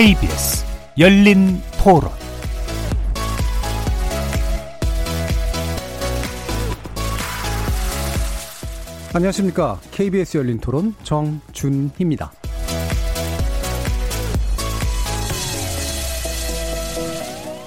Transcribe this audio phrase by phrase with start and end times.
[0.00, 0.64] KBS
[0.98, 2.10] 열린 토론
[9.12, 9.78] 안녕하십니까.
[9.90, 12.32] KBS 열린 토론 정준희입니다.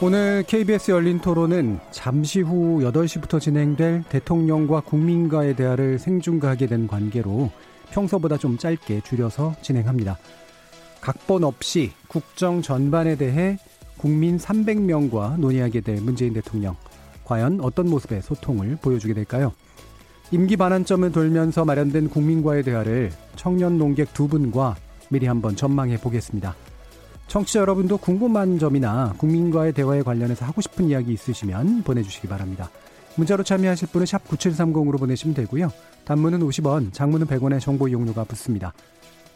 [0.01, 7.51] 오늘 KBS 열린 토론은 잠시 후 8시부터 진행될 대통령과 국민과의 대화를 생중계하게 된 관계로
[7.91, 10.17] 평소보다 좀 짧게 줄여서 진행합니다.
[11.03, 13.57] 각본 없이 국정 전반에 대해
[13.97, 16.77] 국민 300명과 논의하게 될 문재인 대통령.
[17.25, 19.51] 과연 어떤 모습의 소통을 보여주게 될까요?
[20.31, 24.77] 임기 반환점을 돌면서 마련된 국민과의 대화를 청년 농객 두 분과
[25.09, 26.55] 미리 한번 전망해 보겠습니다.
[27.27, 32.69] 청취자 여러분도 궁금한 점이나 국민과의 대화에 관련해서 하고 싶은 이야기 있으시면 보내주시기 바랍니다.
[33.17, 35.69] 문자로 참여하실 분은 샵 9730으로 보내시면 되고요.
[36.05, 38.73] 단문은 50원, 장문은 100원의 정보 이용료가 붙습니다.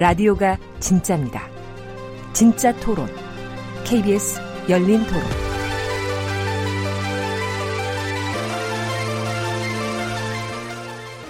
[0.00, 1.42] 라디오가 진짜입니다.
[2.32, 3.06] 진짜 토론,
[3.84, 5.22] KBS 열린 토론.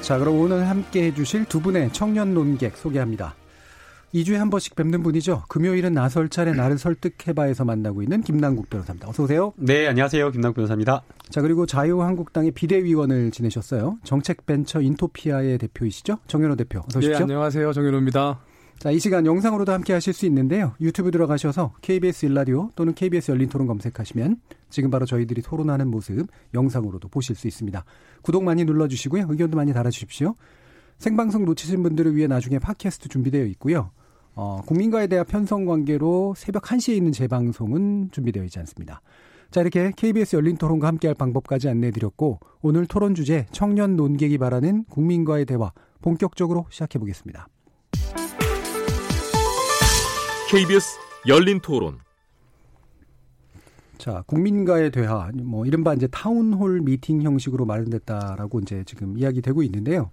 [0.03, 3.35] 자, 그럼 오늘 함께 해주실 두 분의 청년 논객 소개합니다.
[4.15, 5.47] 2주에 한 번씩 뵙는 분이죠.
[5.49, 9.09] 금요일은 나설 차례 나를 설득해봐에서 만나고 있는 김남국 변호사입니다.
[9.09, 9.53] 어서 오세요.
[9.57, 10.31] 네, 안녕하세요.
[10.31, 11.03] 김남국 변호사입니다.
[11.29, 13.99] 자, 그리고 자유한국당의 비대위원을 지내셨어요.
[14.05, 16.19] 정책벤처 인토피아의 대표이시죠?
[16.28, 16.78] 정현호 대표.
[16.89, 17.19] 어서 오십시오.
[17.19, 17.73] 네, 안녕하세요.
[17.73, 18.39] 정현호입니다.
[18.81, 20.73] 자, 이 시간 영상으로도 함께 하실 수 있는데요.
[20.81, 27.09] 유튜브 들어가셔서 KBS 일라디오 또는 KBS 열린 토론 검색하시면 지금 바로 저희들이 토론하는 모습 영상으로도
[27.09, 27.85] 보실 수 있습니다.
[28.23, 29.27] 구독 많이 눌러주시고요.
[29.29, 30.35] 의견도 많이 달아주십시오.
[30.97, 33.91] 생방송 놓치신 분들을 위해 나중에 팟캐스트 준비되어 있고요.
[34.35, 39.03] 어, 국민과의 대화 편성 관계로 새벽 1시에 있는 재방송은 준비되어 있지 않습니다.
[39.51, 44.85] 자, 이렇게 KBS 열린 토론과 함께할 방법까지 안내해 드렸고, 오늘 토론 주제 청년 논객이 바라는
[44.85, 45.71] 국민과의 대화
[46.01, 47.47] 본격적으로 시작해 보겠습니다.
[50.50, 51.99] KBS 열린 토론.
[53.99, 59.62] 자, 국민과의 대화, 뭐, 이른바 이제 town hall meeting 형식으로 마련됐다라고 이제 지금 이야기 되고
[59.62, 60.11] 있는데요.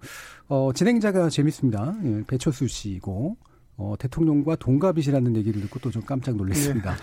[0.48, 1.96] 어, 진행자가 재밌습니다.
[2.04, 3.36] 예, 배철수 씨고,
[3.78, 6.94] 어, 대통령과 동갑이시라는 얘기를 듣고 또 좀 깜짝 놀랐습니다.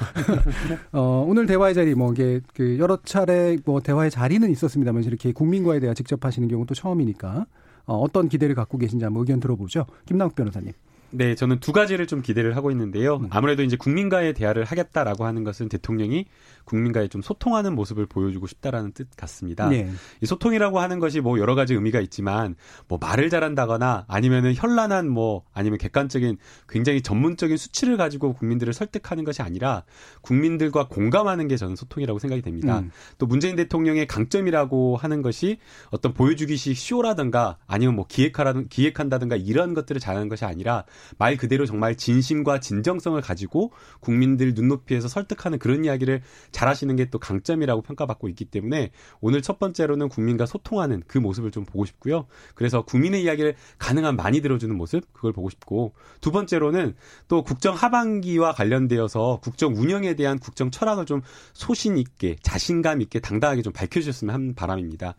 [0.69, 0.77] 네.
[0.93, 5.81] 어, 오늘 대화의 자리, 뭐, 이게, 그, 여러 차례 뭐, 대화의 자리는 있었습니다만, 이렇게 국민과의
[5.81, 7.47] 대화 직접 하시는 경우는 또 처음이니까,
[7.87, 9.87] 어, 어떤 기대를 갖고 계신지 한번 의견 들어보죠.
[10.05, 10.71] 김남욱 변호사님.
[11.11, 13.17] 네, 저는 두 가지를 좀 기대를 하고 있는데요.
[13.17, 13.27] 음.
[13.29, 16.25] 아무래도 이제 국민과의 대화를 하겠다라고 하는 것은 대통령이
[16.65, 19.69] 국민과의 좀 소통하는 모습을 보여주고 싶다라는 뜻 같습니다.
[19.69, 19.89] 네.
[20.21, 22.55] 이 소통이라고 하는 것이 뭐 여러 가지 의미가 있지만
[22.87, 29.41] 뭐 말을 잘한다거나 아니면은 현란한 뭐 아니면 객관적인 굉장히 전문적인 수치를 가지고 국민들을 설득하는 것이
[29.41, 29.83] 아니라
[30.21, 32.79] 국민들과 공감하는 게 저는 소통이라고 생각이 됩니다.
[32.79, 32.91] 음.
[33.17, 35.59] 또 문재인 대통령의 강점이라고 하는 것이
[35.91, 40.83] 어떤 보여주기식 쇼라든가 아니면 뭐 기획하라든 기획한다든가 이런 것들을 잘하는 것이 아니라
[41.17, 47.81] 말 그대로 정말 진심과 진정성을 가지고 국민들 눈높이에서 설득하는 그런 이야기를 잘하시는 게 또 강점이라고
[47.81, 48.91] 평가받고 있기 때문에
[49.21, 52.27] 오늘 첫 번째로는 국민과 소통하는 그 모습을 좀 보고 싶고요.
[52.55, 56.95] 그래서 국민의 이야기를 가능한 많이 들어주는 모습 그걸 보고 싶고 두 번째로는
[57.27, 61.21] 또 국정 하반기와 관련되어서 국정 운영에 대한 국정 철학을 좀
[61.53, 65.15] 소신 있게 자신감 있게 당당하게 좀 밝혀주셨으면 하는 바람입니다.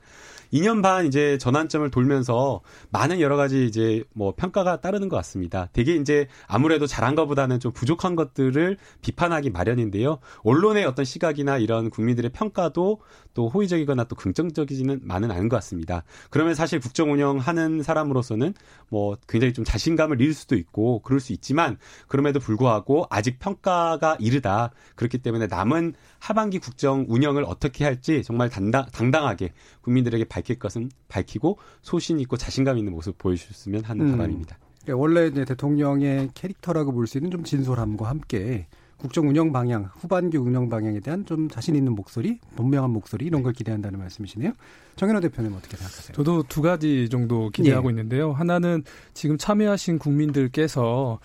[0.53, 2.61] 2년 반 이제 전환점을 돌면서
[2.91, 5.66] 많은 여러 가지 이제 뭐 평가가 따르는 것 같습니다.
[5.73, 10.19] 되게 이제 아무래도 잘한 것보다는 좀 부족한 것들을 비판하기 마련인데요.
[10.43, 13.01] 언론의 어떤 시각이나 이런 국민들의 평가도
[13.35, 16.05] 또 호의적이거나 또 긍정적이지는 많은 않은 것 같습니다.
[16.31, 18.55] 그러면 사실 국정 운영하는 사람으로서는
[18.89, 21.77] 뭐 굉장히 좀 자신감을 잃을 수도 있고 그럴 수 있지만
[22.09, 24.71] 그럼에도 불구하고 아직 평가가 이르다.
[24.95, 29.53] 그렇기 때문에 남은 하반기 국정 운영을 어떻게 할지 정말 당당, 당당하게
[29.83, 34.13] 국민들에게 밝힐 것은 밝히고 소신 있고 자신감 있는 모습 보여주셨으면 하는 음.
[34.13, 34.59] 바람입니다.
[34.87, 38.67] 그러니까 원래 이제 대통령의 캐릭터라고 볼 수 있는 좀 진솔함과 함께
[38.97, 43.53] 국정 운영 방향, 후반기 운영 방향에 대한 좀 자신 있는 목소리, 분명한 목소리 이런 걸
[43.53, 44.53] 기대한다는 말씀이시네요.
[44.97, 46.15] 정현호 대표는 어떻게 생각하세요?
[46.15, 47.91] 저도 두 가지 정도 기대하고 예.
[47.91, 48.33] 있는데요.
[48.33, 51.19] 하나는 지금 참여하신 국민들께서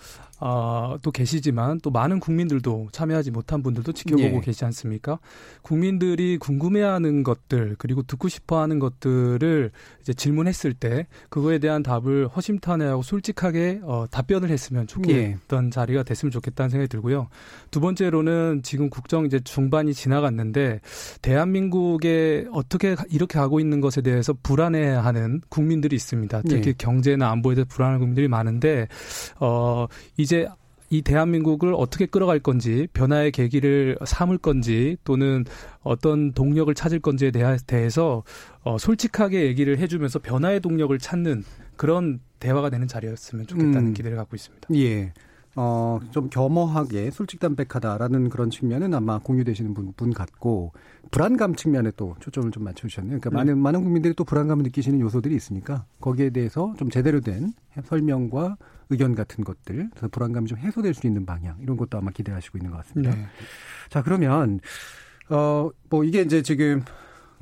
[0.44, 4.40] 어, 또 계시지만 또 많은 국민들도 참여하지 못한 분들도 지켜보고 예.
[4.40, 5.20] 계시지 않습니까?
[5.62, 13.82] 국민들이 궁금해하는 것들 그리고 듣고 싶어하는 것들을 이제 질문했을 때 그거에 대한 답을 허심탄회하고 솔직하게
[13.84, 15.70] 어, 답변을 했으면 좋겠던 예.
[15.70, 17.28] 자리가 됐으면 좋겠다는 생각이 들고요.
[17.70, 20.80] 두 번째로는 지금 국정 이제 중반이 지나갔는데
[21.22, 26.42] 대한민국에 어떻게 이렇게 하고 있는 것에 대해서 불안해하는 국민들이 있습니다.
[26.48, 26.74] 특히 예.
[26.76, 28.88] 경제나 안보에 대해서 불안한 국민들이 많은데
[29.38, 29.86] 어
[30.16, 30.31] 이제
[30.92, 35.46] 이 대한민국을 어떻게 끌어갈 건지 변화의 계기를 삼을 건지 또는
[35.82, 37.32] 어떤 동력을 찾을 건지에
[37.66, 38.22] 대해서
[38.62, 41.44] 어, 솔직하게 얘기를 해주면서 변화의 동력을 찾는
[41.76, 43.94] 그런 대화가 되는 자리였으면 좋겠다는 음.
[43.94, 44.68] 기대를 갖고 있습니다.
[44.74, 45.14] 예.
[45.56, 50.72] 어, 좀 겸허하게 솔직담백하다라는 그런 측면은 아마 공유되시는 분, 분 같고,
[51.10, 53.18] 불안감 측면에 또 초점을 좀 맞춰주셨네요.
[53.20, 53.36] 그러니까 네.
[53.36, 57.52] 많은, 많은 국민들이 또 불안감을 느끼시는 요소들이 있으니까, 거기에 대해서 좀 제대로 된
[57.84, 58.56] 설명과
[58.92, 62.70] 의견 같은 것들, 그래서 불안감이 좀 해소될 수 있는 방향, 이런 것도 아마 기대하시고 있는
[62.70, 63.14] 것 같습니다.
[63.14, 63.26] 네.
[63.88, 64.60] 자, 그러면,
[65.28, 66.82] 어, 뭐 이게 이제 지금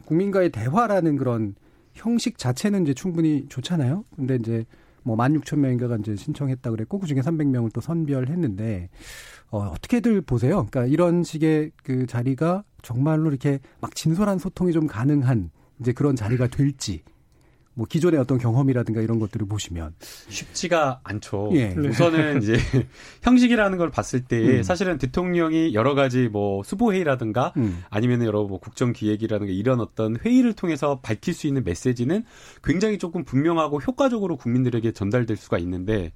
[0.06, 1.54] 국민과의 대화라는 그런
[1.94, 4.04] 형식 자체는 이제 충분히 좋잖아요.
[4.16, 4.64] 근데 이제
[5.02, 8.90] 뭐 16,000명인가가 이제 신청했다 그랬고 그중에 300명을 또 선별했는데
[9.50, 10.66] 어 어떻게들 보세요?
[10.70, 15.50] 그러니까 이런 식의 그 자리가 정말로 이렇게 막 진솔한 소통이 좀 가능한
[15.80, 17.02] 이제 그런 자리가 될지
[17.74, 19.94] 뭐 기존의 어떤 경험이라든가 이런 것들을 보시면
[20.28, 21.50] 쉽지가 않죠.
[21.54, 21.74] 예.
[21.76, 22.58] 우선은 이제
[23.22, 24.62] 형식이라는 걸 봤을 때 음.
[24.62, 27.82] 사실은 대통령이 여러 가지 뭐 수보 회의라든가 음.
[27.88, 32.24] 아니면 여러 뭐 국정 기획이라든가 이런 어떤 회의를 통해서 밝힐 수 있는 메시지는
[32.64, 36.12] 굉장히 조금 분명하고 효과적으로 국민들에게 전달될 수가 있는데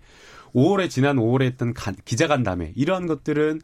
[0.54, 1.72] 5월에 지난 5월에 했던
[2.04, 3.60] 기자간담회 이러한 것들은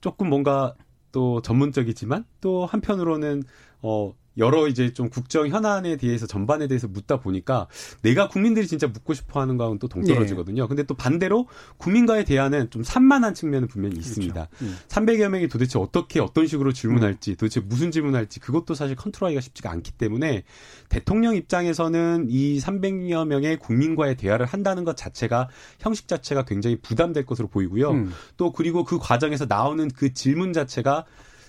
[0.00, 0.74] 조금 뭔가
[1.12, 3.44] 또 전문적이지만 또 한편으로는
[3.80, 7.66] 어 여러 이제 좀 국정 현안에 대해서 전반에 대해서 묻다 보니까
[8.02, 10.62] 내가 국민들이 진짜 묻고 싶어 하는 거하고는 또 동떨어지거든요.
[10.62, 10.66] 예.
[10.66, 11.48] 근데 또 반대로
[11.78, 14.46] 국민과의 대화는 좀 산만한 측면은 분명히 있습니다.
[14.46, 14.64] 그렇죠.
[14.64, 14.76] 음.
[14.88, 17.36] 300여 명이 도대체 어떻게 어떤 식으로 질문할지 음.
[17.36, 20.44] 도대체 무슨 질문할지 그것도 사실 컨트롤하기가 쉽지가 않기 때문에
[20.88, 25.48] 대통령 입장에서는 이 300여 명의 국민과의 대화를 한다는 것 자체가
[25.78, 27.90] 형식 자체가 굉장히 부담될 것으로 보이고요.
[27.90, 28.12] 음.
[28.36, 31.04] 또 그리고 그 과정에서 나오는 그 질문 자체가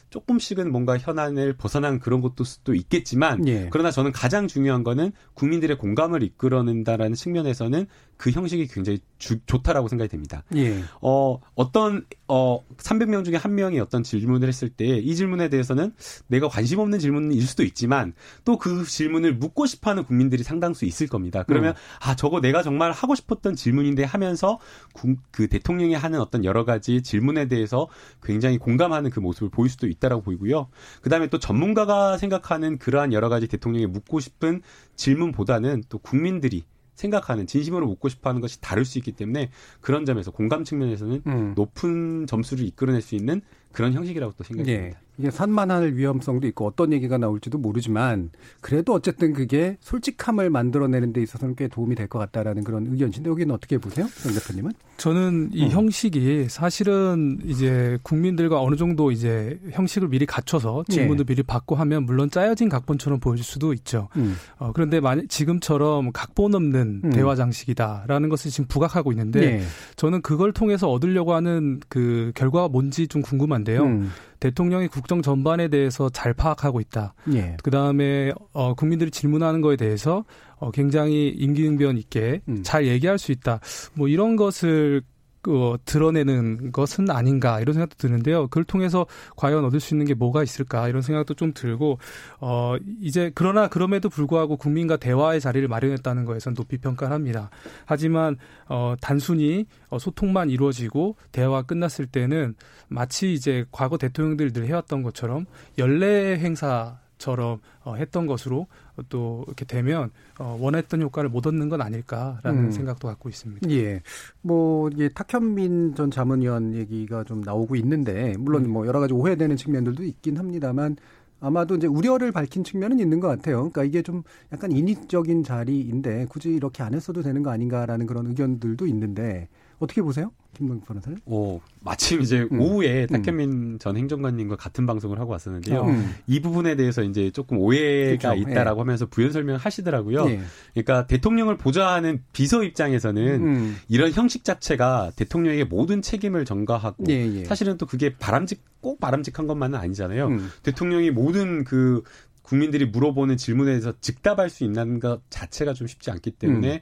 [0.10, 3.68] 조금씩은 뭔가 현안을 벗어난 그런 것도 또 있겠지만 예.
[3.72, 7.88] 그러나 저는 가장 중요한 거는 국민들의 공감을 이끌어낸다라는 측면에서는
[8.18, 10.44] 그 형식이 굉장히 주, 좋다라고 생각이 됩니다.
[10.56, 10.84] 예.
[11.02, 15.94] 어, 어떤 어 300명 중에 한 명이 어떤 질문을 했을 때 이 질문에 대해서는
[16.28, 18.14] 내가 관심 없는 질문일 수도 있지만
[18.44, 21.44] 또 그 질문을 묻고 싶어 하는 국민들이 상당수 있을 겁니다.
[21.44, 21.76] 그러면 음.
[22.00, 24.60] 아, 저거 내가 정말 하고 싶었던 질문인데 하면서
[24.94, 27.88] 구, 그 대통령이 하는 어떤 여러 가지 질문에 대해서
[28.24, 30.70] 굉장히 공감하는 그 모습을 보일 수도 있다라고 보이고요.
[31.02, 34.62] 그다음에 또 전문가가 생각하는 그러한 여러 가지 대통령이 묻고 싶은
[34.96, 36.64] 질문보다는 또 국민들이
[36.96, 39.50] 생각하는 진심으로 묻고 싶어하는 것이 다를 수 있기 때문에
[39.82, 41.54] 그런 점에서 공감 측면에서는 음.
[41.56, 43.42] 높은 점수를 이끌어낼 수 있는
[43.76, 44.78] 그런 형식이라고 또 생각이 예.
[44.78, 45.00] 듭니다.
[45.18, 51.56] 이게 산만할 위험성도 있고 어떤 얘기가 나올지도 모르지만 그래도 어쨌든 그게 솔직함을 만들어내는 데 있어서는
[51.56, 54.72] 꽤 도움이 될 것 같다라는 그런 의견인데 여기는 어떻게 보세요, 정 대표님은?
[54.98, 55.70] 저는 이 음.
[55.70, 61.26] 형식이 사실은 이제 국민들과 어느 정도 이제 형식을 미리 갖춰서 질문도 예.
[61.26, 64.10] 미리 받고 하면 물론 짜여진 각본처럼 보여질 수도 있죠.
[64.18, 64.36] 음.
[64.60, 67.10] 어, 그런데 만약 지금처럼 각본 없는 음.
[67.12, 69.62] 대화 장식이다라는 것을 지금 부각하고 있는데 예.
[69.96, 73.84] 저는 그걸 통해서 얻으려고 하는 그 결과가 뭔지 좀 궁금한 데요.
[73.84, 74.10] 음.
[74.40, 77.14] 대통령이 국정 전반에 대해서 잘 파악하고 있다.
[77.34, 77.58] 예.
[77.64, 80.24] 그 다음에 어, 국민들이 질문하는 거에 대해서
[80.58, 82.62] 어, 굉장히 임기응변 있게 음.
[82.64, 83.60] 잘 얘기할 수 있다.
[83.94, 85.02] 뭐 이런 것을
[85.48, 88.44] 어, 드러내는 것은 아닌가 이런 생각도 드는데요.
[88.48, 92.00] 그걸 통해서 과연 얻을 수 있는 게 뭐가 있을까 이런 생각도 좀 들고
[92.40, 97.50] 어 이제 그러나 그럼에도 불구하고 국민과 대화의 자리를 마련했다는 거에선 높이 평가를 합니다.
[97.86, 98.38] 하지만
[98.68, 102.56] 어 단순히 어, 소통만 이루어지고 대화가 끝났을 때는
[102.88, 105.46] 마치 이제 과거 대통령들 늘 해왔던 것처럼
[105.78, 108.68] 연례 행사 처럼 어, 했던 것으로
[109.10, 112.72] 또 이렇게 되면 어, 원했던 효과를 못 얻는 건 아닐까라는 음.
[112.72, 113.70] 생각도 갖고 있습니다.
[113.72, 114.02] 예.
[114.42, 118.72] 뭐 이게 탁현민 전 자문위원 얘기가 좀 나오고 있는데 물론 음.
[118.72, 120.98] 뭐 여러 가지 오해되는 측면들도 있긴 합니다만
[121.42, 123.58] 아마도 이제 우려를 밝힌 측면은 있는 것 같아요.
[123.58, 128.88] 그러니까 이게 좀 약간 인위적인 자리인데 굳이 이렇게 안 했어도 되는 거 아닌가라는 그런 의견들도
[128.88, 129.48] 있는데
[129.80, 130.32] 어떻게 보세요?
[130.56, 131.20] 김동 변호사는?
[131.26, 132.62] 오, 마침 이제 음.
[132.62, 133.80] 오후에 탁현민 음.
[133.80, 135.84] 전 행정관님과 같은 방송을 하고 왔었는데요.
[135.84, 136.16] 음.
[136.28, 138.50] 이 부분에 대해서 이제 조금 오해가 그렇죠.
[138.50, 138.82] 있다라고 예.
[138.82, 140.30] 하면서 부연 설명을 하시더라고요.
[140.30, 140.42] 예.
[140.74, 143.76] 그러니까 대통령을 보좌하는 비서 입장에서는 음.
[143.90, 147.46] 이런 형식 자체가 대통령에게 모든 책임을 전가하고 예, 예.
[147.46, 150.28] 사실은 또 그게 바람직 꼭 바람직한 것만은 아니잖아요.
[150.28, 150.50] 음.
[150.64, 152.02] 대통령이 모든 그
[152.46, 156.80] 국민들이 물어보는 질문에 대해서 즉답할 수 있는 것 자체가 좀 쉽지 않기 때문에 음.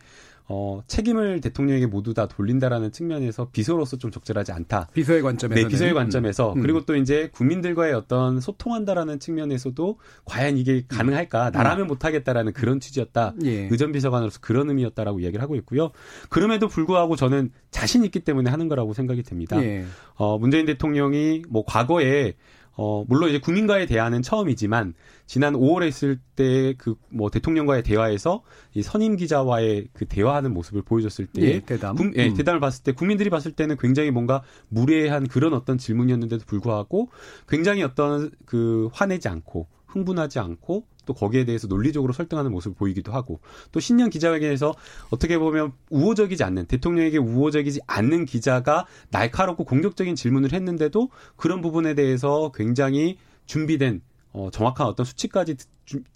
[0.47, 4.89] 어, 책임을 대통령에게 모두 다 돌린다라는 측면에서 비서로서 좀 적절하지 않다.
[4.93, 5.61] 비서의 관점에서.
[5.61, 6.53] 네, 비서의 관점에서.
[6.53, 6.61] 음.
[6.61, 11.51] 그리고 또 이제 국민들과의 어떤 소통한다라는 측면에서도 과연 이게 가능할까?
[11.51, 13.35] 나라면 못하겠다라는 그런 취지였다.
[13.45, 13.67] 예.
[13.71, 15.91] 의전 비서관으로서 그런 의미였다라고 이야기를 하고 있고요.
[16.29, 19.61] 그럼에도 불구하고 저는 자신 있기 때문에 하는 거라고 생각이 됩니다.
[19.63, 19.85] 예.
[20.15, 22.33] 어, 문재인 대통령이 뭐 과거에
[22.75, 24.93] 어, 물론 이제 국민과의 대화는 처음이지만
[25.27, 28.41] 지난 5월에 있을 때 그 뭐 대통령과의 대화에서
[28.73, 31.95] 이 선임 기자와의 그 대화하는 모습을 보여줬을 때 예, 대담.
[31.95, 32.33] 국, 예, 음.
[32.33, 37.09] 대담을 봤을 때 국민들이 봤을 때는 굉장히 뭔가 무례한 그런 어떤 질문이었는데도 불구하고
[37.47, 43.39] 굉장히 어떤 그 화내지 않고 흥분하지 않고 또 거기에 대해서 논리적으로 설득하는 모습을 보이기도 하고
[43.71, 44.73] 또 신년 기자회견에서
[45.09, 52.51] 어떻게 보면 우호적이지 않는 대통령에게 우호적이지 않는 기자가 날카롭고 공격적인 질문을 했는데도 그런 부분에 대해서
[52.53, 54.01] 굉장히 준비된
[54.33, 55.55] 어, 정확한 어떤 수치까지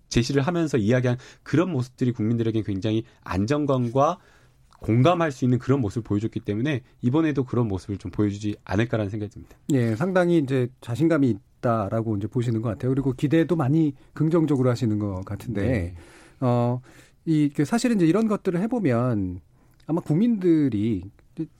[0.10, 4.18] 제시를 하면서 이야기한 그런 모습들이 국민들에게 굉장히 안정감과
[4.80, 9.58] 공감할 수 있는 그런 모습을 보여줬기 때문에 이번에도 그런 모습을 좀 보여주지 않을까라는 생각이 듭니다.
[9.74, 11.30] 예, 상당히 이제 자신감이
[11.60, 12.92] 있다라고 이제 보시는 것 같아요.
[12.92, 15.96] 그리고 기대도 많이 긍정적으로 하시는 것 같은데, 네.
[16.40, 16.82] 어,
[17.26, 19.42] 이, 그 사실은 이제 이런 것들을 해보면
[19.88, 21.04] 아마 국민들이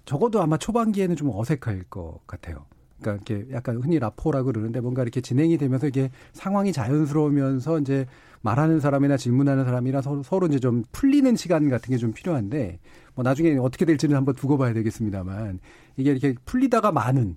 [0.06, 2.66] 적어도 아마 초반기에는 좀 어색할 것 같아요.
[3.02, 8.06] 그러니까 이렇게 약간 흔히 라포라고 그러는데 뭔가 이렇게 진행이 되면서 이게 상황이 자연스러우면서 이제
[8.42, 12.80] 말하는 사람이나 질문하는 사람이나 서로, 서로 이제 좀 풀리는 시간 같은 게 좀 필요한데
[13.16, 15.60] 뭐 나중에 어떻게 될지는 한번 두고 봐야 되겠습니다만
[15.98, 17.36] 이게 이렇게 풀리다가 많은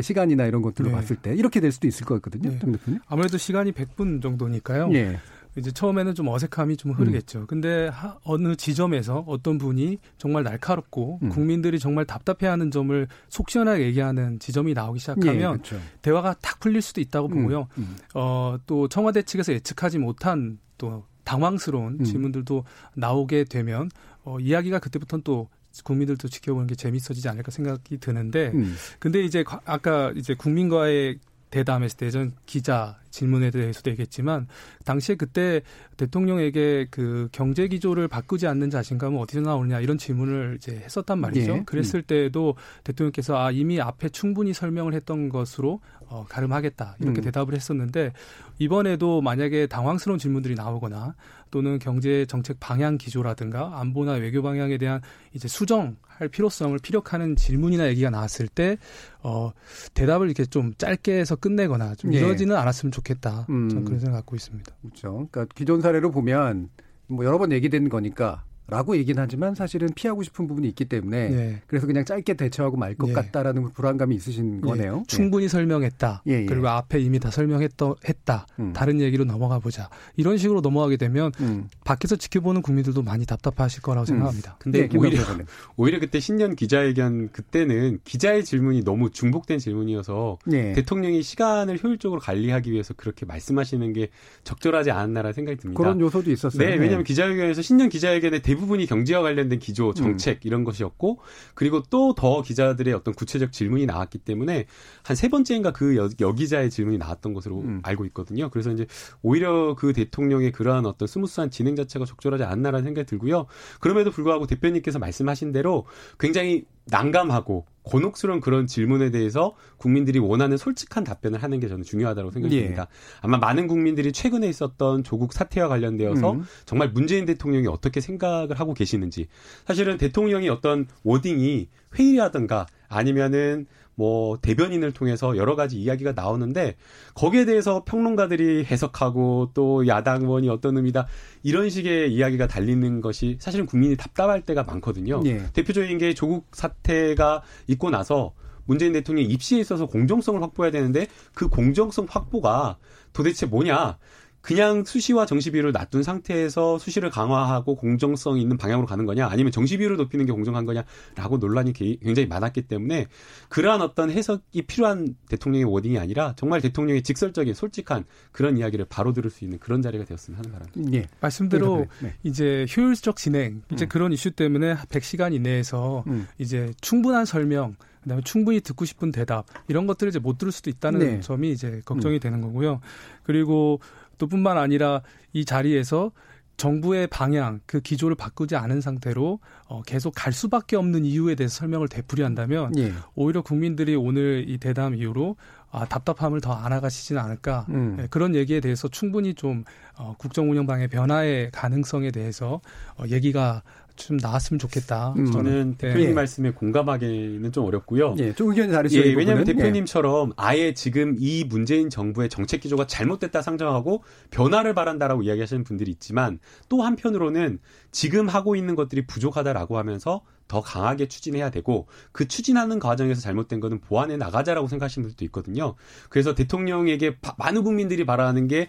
[0.00, 0.94] 시간이나 이런 것들로 네.
[0.94, 2.50] 봤을 때 이렇게 될 수도 있을 것 같거든요.
[2.50, 2.98] 네.
[3.06, 4.88] 아무래도 시간이 100분 정도니까요.
[4.88, 5.18] 네.
[5.56, 7.40] 이제 처음에는 좀 어색함이 좀 흐르겠죠.
[7.40, 7.46] 음.
[7.46, 11.28] 근데 하, 어느 지점에서 어떤 분이 정말 날카롭고 음.
[11.28, 15.76] 국민들이 정말 답답해하는 점을 속 시원하게 얘기하는 지점이 나오기 시작하면 예, 그렇죠.
[16.00, 17.42] 대화가 탁 풀릴 수도 있다고 음.
[17.42, 17.68] 보고요.
[17.78, 17.96] 음.
[18.14, 22.04] 어, 또 청와대 측에서 예측하지 못한 또 당황스러운 음.
[22.04, 23.90] 질문들도 나오게 되면
[24.24, 25.48] 어, 이야기가 그때부터는 또
[25.84, 28.74] 국민들도 지켜보는 게 재밌어지지 않을까 생각이 드는데 음.
[28.98, 31.18] 근데 이제 아까 이제 국민과의
[31.52, 34.46] 대담했을 때 전 기자 질문에 대해서도 얘기했지만
[34.84, 35.62] 당시에 그때
[35.96, 41.52] 대통령에게 그 경제 기조를 바꾸지 않는 자신감은 어디서 나오느냐 이런 질문을 이제 했었단 말이죠.
[41.52, 41.62] 예.
[41.64, 42.04] 그랬을 음.
[42.06, 47.24] 때도 대통령께서 아 이미 앞에 충분히 설명을 했던 것으로 어, 가름하겠다 이렇게 음.
[47.24, 48.12] 대답을 했었는데
[48.58, 51.14] 이번에도 만약에 당황스러운 질문들이 나오거나
[51.52, 55.00] 또는 경제 정책 방향 기조라든가 안보나 외교 방향에 대한
[55.34, 58.78] 이제 수정할 필요성을 피력하는 질문이나 얘기가 나왔을 때
[59.22, 59.52] 어,
[59.94, 62.18] 대답을 이렇게 좀 짧게 해서 끝내거나 좀 예.
[62.18, 63.46] 이러지는 않았으면 좋겠다.
[63.50, 63.68] 음.
[63.68, 64.74] 저는 그런 생각 갖고 있습니다.
[64.80, 65.28] 그렇죠.
[65.30, 66.70] 그러니까 기존 사례로 보면
[67.06, 71.62] 뭐 여러 번 얘기된 거니까 라고 얘기는 하지만 사실은 피하고 싶은 부분이 있기 때문에 네.
[71.66, 73.14] 그래서 그냥 짧게 대처하고 말것 네.
[73.14, 74.68] 같다라는 불안감이 있으신 네.
[74.68, 75.02] 거네요.
[75.08, 76.22] 충분히 설명했다.
[76.28, 76.46] 예, 예.
[76.46, 77.94] 그리고 앞에 이미 다 설명했다.
[78.08, 78.46] 했다.
[78.60, 78.72] 음.
[78.72, 79.90] 다른 얘기로 넘어가 보자.
[80.16, 81.68] 이런 식으로 넘어가게 되면 음.
[81.84, 84.06] 밖에서 지켜보는 국민들도 많이 답답하실 거라고 음.
[84.06, 84.56] 생각합니다.
[84.58, 85.18] 근데 네, 오히려
[85.76, 90.72] 오히려 그때 신년 기자회견 그때는 기자의 질문이 너무 중복된 질문이어서 네.
[90.72, 94.08] 대통령이 시간을 효율적으로 관리하기 위해서 그렇게 말씀하시는 게
[94.44, 95.78] 적절하지 않았나라는 생각이 듭니다.
[95.78, 96.66] 그런 요소도 있었어요.
[96.66, 99.94] 네, 왜냐하면 기자회견에서 신년 기자회견에 대부분이 경제와 관련된 기조, 음.
[99.94, 100.40] 정책 음.
[100.44, 101.18] 이런 것이었고
[101.54, 104.66] 그리고 또 더 기자들의 어떤 구체적 질문이 나왔기 때문에
[105.02, 107.80] 한 세 번째인가 그 여, 여기자의 질문이 나왔던 것으로 음.
[107.84, 108.50] 알고 있거든요.
[108.50, 108.86] 그래서 이제
[109.22, 113.46] 오히려 그 대통령의 그러한 어떤 스무스한 진행 자체가 적절하지 않나라는 생각이 들고요.
[113.80, 115.86] 그럼에도 불구하고 대표님께서 말씀하신 대로
[116.18, 122.82] 굉장히 난감하고 곤혹스러운 그런 질문에 대해서 국민들이 원하는 솔직한 답변을 하는 게 저는 중요하다고 생각합니다.
[122.82, 122.86] 예.
[123.20, 126.44] 아마 많은 국민들이 최근에 있었던 조국 사태와 관련되어서 음.
[126.64, 129.26] 정말 문재인 대통령이 어떻게 생각을 하고 계시는지
[129.66, 133.66] 사실은 대통령이 어떤 워딩이 회의라든가 아니면은
[134.02, 136.74] 뭐 대변인을 통해서 여러 가지 이야기가 나오는데
[137.14, 141.06] 거기에 대해서 평론가들이 해석하고 또 야당 의원이 어떤 의미다
[141.44, 145.22] 이런 식의 이야기가 달리는 것이 사실은 국민이 답답할 때가 많거든요.
[145.26, 145.44] 예.
[145.52, 148.32] 대표적인 게 조국 사태가 있고 나서
[148.64, 152.78] 문재인 대통령이 입시에 있어서 공정성을 확보해야 되는데 그 공정성 확보가
[153.12, 153.98] 도대체 뭐냐?
[154.42, 159.78] 그냥 수시와 정시 비율을 낮춘 상태에서 수시를 강화하고 공정성 있는 방향으로 가는 거냐 아니면 정시
[159.78, 163.06] 비율을 높이는 게 공정한 거냐라고 논란이 굉장히 많았기 때문에
[163.48, 169.30] 그러한 어떤 해석이 필요한 대통령의 워딩이 아니라 정말 대통령의 직설적인 솔직한 그런 이야기를 바로 들을
[169.30, 170.98] 수 있는 그런 자리가 되었으면 하는 바람입니다.
[170.98, 171.06] 예.
[171.20, 172.08] 말씀대로 네.
[172.08, 172.14] 네.
[172.24, 173.88] 이제 효율적 진행 이제 음.
[173.88, 176.26] 그런 이슈 때문에 100시간 이내에서 음.
[176.38, 180.98] 이제 충분한 설명 그다음에 충분히 듣고 싶은 대답 이런 것들을 이제 못 들을 수도 있다는
[180.98, 181.20] 네.
[181.20, 182.20] 점이 이제 걱정이 음.
[182.20, 182.80] 되는 거고요.
[183.22, 183.80] 그리고
[184.22, 185.02] 또 뿐만 아니라
[185.32, 186.12] 이 자리에서
[186.56, 191.88] 정부의 방향, 그 기조를 바꾸지 않은 상태로 어, 계속 갈 수밖에 없는 이유에 대해서 설명을
[191.88, 192.92] 되풀이한다면 예.
[193.16, 195.34] 오히려 국민들이 오늘 이 대담 이후로
[195.72, 197.96] 아, 답답함을 더 안아가시지는 않을까 음.
[197.96, 199.64] 네, 그런 얘기에 대해서 충분히 좀
[199.98, 202.60] 어, 국정 운영 방의 변화의 가능성에 대해서
[202.96, 203.64] 어, 얘기가
[203.96, 205.14] 좀 나왔으면 좋겠다.
[205.16, 205.30] 음.
[205.30, 205.88] 저는 네.
[205.88, 206.12] 대표님 예.
[206.12, 208.16] 말씀에 공감하기는 좀 어렵고요.
[208.18, 209.06] 예, 좀 의견이 다르시죠.
[209.06, 209.52] 예, 왜냐하면 예.
[209.52, 216.38] 대표님처럼 아예 지금 이 문재인 정부의 정책 기조가 잘못됐다 상정하고 변화를 바란다라고 이야기하시는 분들이 있지만
[216.68, 217.58] 또 한편으로는
[217.90, 223.80] 지금 하고 있는 것들이 부족하다라고 하면서 더 강하게 추진해야 되고 그 추진하는 과정에서 잘못된 거는
[223.80, 225.74] 보완해 나가자라고 생각하시는 분들도 있거든요.
[226.10, 228.68] 그래서 대통령에게 많은 국민들이 바라는 게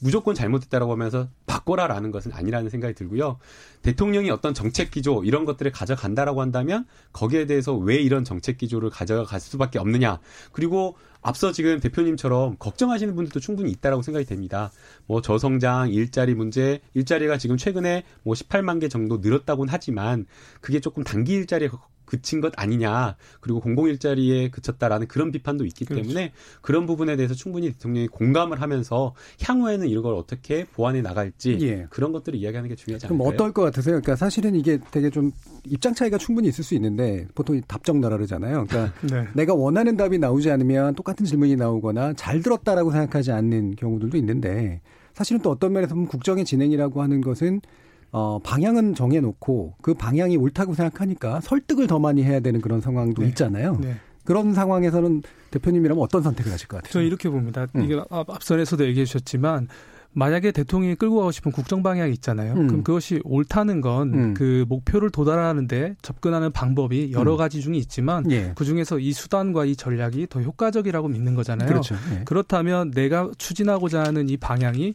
[0.00, 3.38] 무조건 잘못됐다라고 하면서 바꿔라라는 것은 아니라는 생각이 들고요.
[3.82, 9.40] 대통령이 어떤 정책 기조 이런 것들을 가져간다라고 한다면 거기에 대해서 왜 이런 정책 기조를 가져갈
[9.40, 10.20] 수밖에 없느냐.
[10.52, 14.70] 그리고 앞서 지금 대표님처럼 걱정하시는 분들도 충분히 있다라고 생각이 됩니다.
[15.06, 20.26] 뭐 저성장, 일자리 문제, 일자리가 지금 최근에 뭐 18만 개 정도 늘었다고는 하지만
[20.60, 21.68] 그게 조금 단기 일자리
[22.08, 26.02] 그친 것 아니냐 그리고 공공 일자리에 그쳤다라는 그런 비판도 있기 그렇죠.
[26.02, 31.86] 때문에 그런 부분에 대해서 충분히 대통령이 공감을 하면서 향후에는 이걸 어떻게 보완해 나갈지 예.
[31.90, 33.18] 그런 것들을 이야기하는 게 중요하지 않을까요?
[33.18, 34.00] 그럼 어떨 것 같으세요?
[34.00, 35.32] 그러니까 사실은 이게 되게 좀
[35.66, 38.66] 입장 차이가 충분히 있을 수 있는데 보통 답정 나라 그러잖아요.
[38.66, 39.28] 그러니까 네.
[39.34, 44.80] 내가 원하는 답이 나오지 않으면 똑같은 질문이 나오거나 잘 들었다라고 생각하지 않는 경우들도 있는데
[45.12, 47.60] 사실은 또 어떤 면에서 보면 국정의 진행이라고 하는 것은
[48.10, 53.28] 어, 방향은 정해놓고 그 방향이 옳다고 생각하니까 설득을 더 많이 해야 되는 그런 상황도 네.
[53.28, 53.78] 있잖아요.
[53.80, 53.96] 네.
[54.24, 56.92] 그런 상황에서는 대표님이라면 어떤 선택을 하실 것 같아요?
[56.92, 57.66] 저는 이렇게 봅니다.
[57.76, 57.84] 음.
[57.84, 59.68] 이게 앞선에서도 얘기해 주셨지만
[60.12, 62.54] 만약에 대통령이 끌고 가고 싶은 국정 방향이 있잖아요.
[62.54, 62.66] 음.
[62.66, 64.34] 그럼 그것이 옳다는 건그 음.
[64.34, 67.36] 그 목표를 도달하는데 접근하는 방법이 여러 음.
[67.36, 68.52] 가지 중에 있지만 예.
[68.56, 71.68] 그 중에서 이 수단과 이 전략이 더 효과적이라고 믿는 거잖아요.
[71.68, 71.94] 그렇죠.
[72.12, 72.24] 예.
[72.24, 74.94] 그렇다면 내가 추진하고자 하는 이 방향이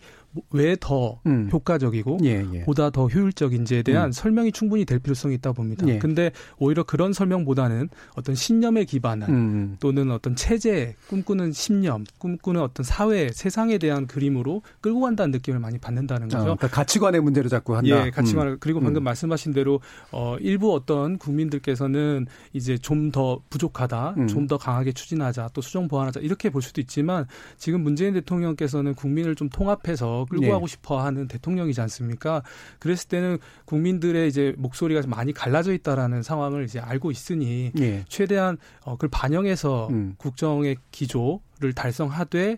[0.52, 1.50] 왜더 음.
[1.52, 2.64] 효과적이고 예, 예.
[2.64, 4.12] 보다 더 효율적인지에 대한 음.
[4.12, 5.88] 설명이 충분히 될 필요성이 있다고 봅니다.
[5.88, 6.00] 예.
[6.00, 9.78] 근데 오히려 그런 설명보다는 어떤 신념에 기반한 음, 음.
[9.80, 15.78] 또는 어떤 체제, 꿈꾸는 신념, 꿈꾸는 어떤 사회, 세상에 대한 그림으로 끌고 간다는 느낌을 많이
[15.78, 16.38] 받는다는 거죠.
[16.38, 18.06] 아, 그러니까 가치관의 문제를 자꾸 한다.
[18.06, 18.48] 예, 가치관.
[18.48, 18.58] 을 음.
[18.60, 19.04] 그리고 방금 음.
[19.04, 19.80] 말씀하신 대로
[20.12, 26.20] 어 일부 어떤 국민들께서는 이제 좀 더 부족하다, 좀 더 강하게 추진하자, 또 수정 보완하자
[26.22, 27.26] 이렇게 볼 수도 있지만
[27.58, 30.52] 지금 문재인 대통령께서는 국민을 좀 통합해서 끌고 네.
[30.52, 32.44] 가고 싶어 하는 대통령이지 않습니까?
[32.80, 38.06] 그랬을 때는 국민들의 이제 목소리가 많이 갈라져 있다라는 상황을 이제 알고 있으니 네.
[38.08, 40.16] 최대한 어, 그걸 반영해서 음.
[40.18, 42.58] 국정의 기조를 달성하되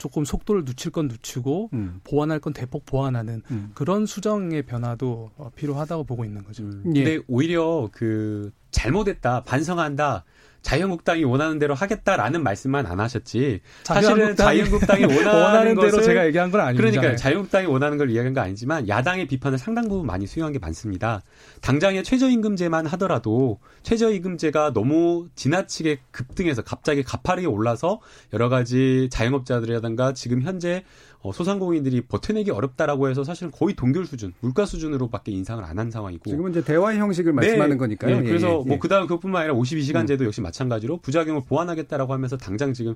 [0.00, 2.00] 조금 속도를 늦출 건 늦추고 음.
[2.04, 3.70] 보완할 건 대폭 보완하는 음.
[3.74, 6.62] 그런 수정의 변화도 어, 필요하다고 보고 있는 거죠.
[6.64, 6.92] 음.
[6.96, 7.04] 예.
[7.04, 10.24] 근데 오히려 그 잘못했다 반성한다
[10.62, 13.60] 자유한국당이 원하는 대로 하겠다라는 말씀만 안 하셨지.
[13.84, 17.00] 사실은 자유한국당이 원하는, 원하는 것을, 대로 제가 얘기한 건 아닙니다.
[17.00, 21.22] 그러니까 자유한국당이 원하는 걸 이야기한 건 아니지만 야당의 비판을 상당 부분 많이 수용한 게 많습니다.
[21.60, 28.00] 당장의 최저임금제만 하더라도 최저임금제가 너무 지나치게 급등해서 갑자기 가파르게 올라서
[28.32, 30.84] 여러 가지 자영업자들이라든가 지금 현재
[31.22, 36.28] 어, 소상공인들이 버텨내기 어렵다라고 해서 사실은 거의 동결 수준, 물가 수준으로밖에 인상을 안 한 상황이고.
[36.28, 38.20] 지금은 이제 대화의 형식을 말씀하는 네, 거니까요.
[38.20, 38.68] 네, 그래서 예, 예.
[38.68, 40.26] 뭐 그다음 그뿐만 아니라 52시간제도 음.
[40.26, 42.94] 역시 마찬가지로 부작용을 보완하겠다라고 하면서 당장 지금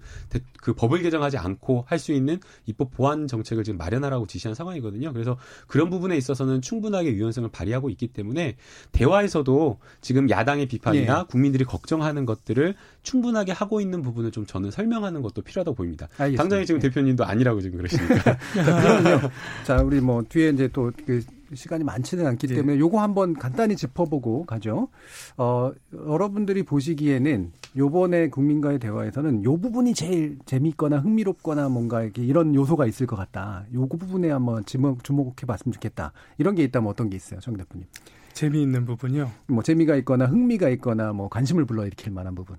[0.60, 5.12] 그 법을 개정하지 않고 할 수 있는 입법 보완 정책을 지금 마련하라고 지시한 상황이거든요.
[5.14, 8.56] 그래서 그런 부분에 있어서는 충분하게 유연성을 발휘하고 있기 때문에
[8.92, 11.30] 대화에서도 지금 야당의 비판이나 예.
[11.30, 16.08] 국민들이 걱정하는 것들을 충분하게 하고 있는 부분을 좀 저는 설명하는 것도 필요하다고 보입니다.
[16.18, 16.42] 알겠습니다.
[16.42, 16.88] 당장에 지금 네.
[16.88, 18.36] 대표님도 아니라고 지금 그러시니까.
[18.52, 19.30] 그럼요.
[19.64, 21.22] 자, 우리 뭐 뒤에 이제 또 그
[21.56, 22.54] 시간이 많지는 않기 네.
[22.56, 24.88] 때문에 요거 한번 간단히 짚어보고 가죠.
[25.36, 32.86] 어, 여러분들이 보시기에는 요번에 국민과의 대화에서는 요 부분이 제일 재미있거나 흥미롭거나 뭔가 이렇게 이런 요소가
[32.86, 33.64] 있을 것 같다.
[33.72, 36.12] 요거 부분에 한번 주목, 주목해 봤으면 좋겠다.
[36.38, 37.86] 이런 게 있다면 어떤 게 있어요, 정 대표님?
[38.34, 39.30] 재미있는 부분이요.
[39.46, 42.56] 뭐 재미가 있거나 흥미가 있거나 뭐 관심을 불러일으킬 만한 부분.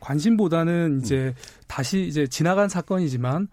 [0.00, 1.65] 관심보다는 이제 음.
[1.66, 3.48] 다시 이제 지나간 사건이지만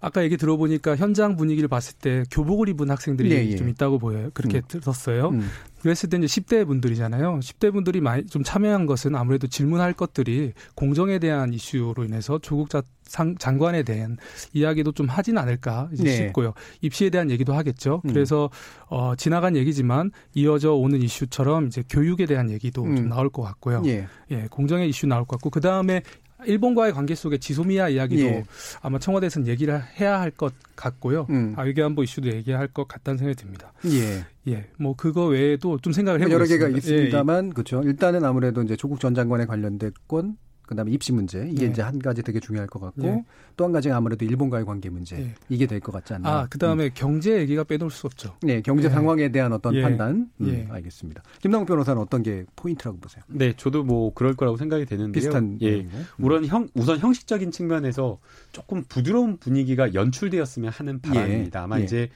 [0.00, 3.56] 아까 얘기 들어보니까 현장 분위기를 봤을 때 교복을 입은 학생들이 네, 예.
[3.56, 4.30] 좀 있다고 보여요.
[4.34, 4.62] 그렇게 음.
[4.68, 5.30] 들었어요.
[5.30, 5.48] 음.
[5.80, 7.38] 그랬을 때 이제 10대 분들이잖아요.
[7.40, 12.68] 10대 분들이 많이 좀 참여한 것은 아무래도 질문할 것들이 공정에 대한 이슈로 인해서 조국
[13.04, 14.16] 상, 장관에 대한
[14.52, 16.16] 이야기도 좀 하진 않을까 이제 네.
[16.16, 16.52] 싶고요.
[16.80, 18.02] 입시에 대한 얘기도 하겠죠.
[18.04, 18.12] 음.
[18.12, 18.50] 그래서
[18.88, 22.96] 어 지나간 얘기지만 이어져 오는 이슈처럼 이제 교육에 대한 얘기도 음.
[22.96, 23.82] 좀 나올 것 같고요.
[23.86, 24.06] 예.
[24.30, 26.02] 예, 공정의 이슈 나올 것 같고 그 다음에
[26.46, 28.44] 일본과의 관계 속에 지소미아 이야기도 예.
[28.80, 31.26] 아마 청와대에서는 얘기를 해야 할 것 같고요.
[31.30, 31.54] 음.
[31.56, 33.72] 아, 외교안보 이슈도 얘기할 것 같다는 생각이 듭니다.
[33.86, 34.24] 예.
[34.52, 34.66] 예.
[34.78, 36.54] 뭐 그거 외에도 좀 생각을 해보겠습니다.
[36.54, 37.50] 여러 개가 있습니다만 예.
[37.50, 37.82] 그렇죠.
[37.82, 40.36] 일단은 아무래도 이제 조국 전 장관에 관련된 건
[40.68, 41.72] 그다음에 입시 문제 이게 네.
[41.72, 43.24] 이제 한 가지 되게 중요할 것 같고 네.
[43.56, 45.34] 또한 가지가 아무래도 일본과의 관계 문제 네.
[45.48, 46.28] 이게 될 것 같지 않나.
[46.30, 46.90] 아 그다음에 음.
[46.94, 48.36] 경제 얘기가 빼놓을 수 없죠.
[48.42, 48.94] 네, 경제 네.
[48.94, 49.82] 상황에 대한 어떤 예.
[49.82, 50.30] 판단.
[50.40, 50.66] 음, 예.
[50.70, 51.22] 알겠습니다.
[51.40, 53.22] 김남욱 변호사는 어떤 게 포인트라고 보세요?
[53.28, 55.12] 네, 저도 뭐 그럴 거라고 생각이 되는데요.
[55.12, 55.80] 비슷한 예.
[55.80, 56.06] 음.
[56.18, 58.18] 우선 형 우선 형식적인 측면에서
[58.52, 61.62] 조금 부드러운 분위기가 연출되었으면 하는 바람입니다.
[61.62, 61.84] 아마 예.
[61.84, 62.10] 이제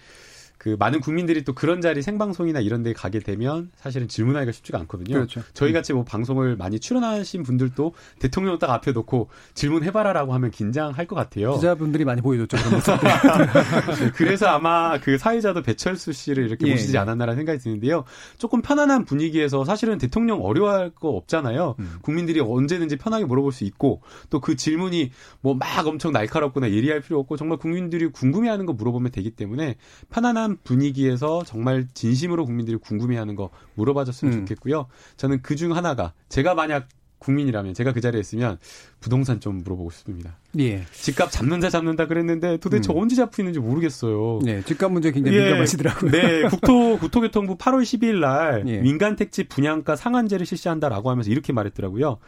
[0.62, 5.16] 그 많은 국민들이 또 그런 자리 생방송이나 이런 데 가게 되면 사실은 질문하기가 쉽지가 않거든요.
[5.16, 5.42] 그렇죠.
[5.54, 11.16] 저희 같이 뭐 방송을 많이 출연하신 분들도 대통령 딱 앞에 놓고 질문해봐라라고 하면 긴장할 것
[11.16, 11.54] 같아요.
[11.54, 12.56] 기자분들이 많이 보여줬죠.
[14.14, 16.70] 그래서 아마 그 사회자도 배철수 씨를 이렇게 예.
[16.70, 18.04] 모시지 않았나라는 생각이 드는데요.
[18.38, 21.74] 조금 편안한 분위기에서 사실은 대통령 어려워할 거 없잖아요.
[21.80, 21.94] 음.
[22.02, 27.18] 국민들이 언제든지 편하게 물어볼 수 있고 또 그 질문이 뭐 막 엄청 날카롭거나 예리할 필요
[27.20, 29.76] 없고 정말 국민들이 궁금해하는 거 물어보면 되기 때문에
[30.10, 34.38] 편안한 분위기에서 정말 진심으로 국민들이 궁금해하는 거 물어봐줬으면 음.
[34.40, 34.86] 좋겠고요.
[35.16, 36.88] 저는 그 중 하나가 제가 만약
[37.18, 38.58] 국민이라면 제가 그 자리에 있으면
[38.98, 40.38] 부동산 좀 물어보고 싶습니다.
[40.58, 40.82] 예.
[40.90, 42.98] 집값 잡는다 잡는다 그랬는데 도대체 음.
[42.98, 44.40] 언제 잡히는지 모르겠어요.
[44.44, 45.42] 네, 집값 문제 굉장히 예.
[45.44, 46.10] 민감하시더라고요.
[46.10, 48.78] 네, 국토 국토교통부 8월 12일 날 예.
[48.78, 52.18] 민간 택지 분양가 상한제를 실시한다라고 하면서 이렇게 말했더라고요.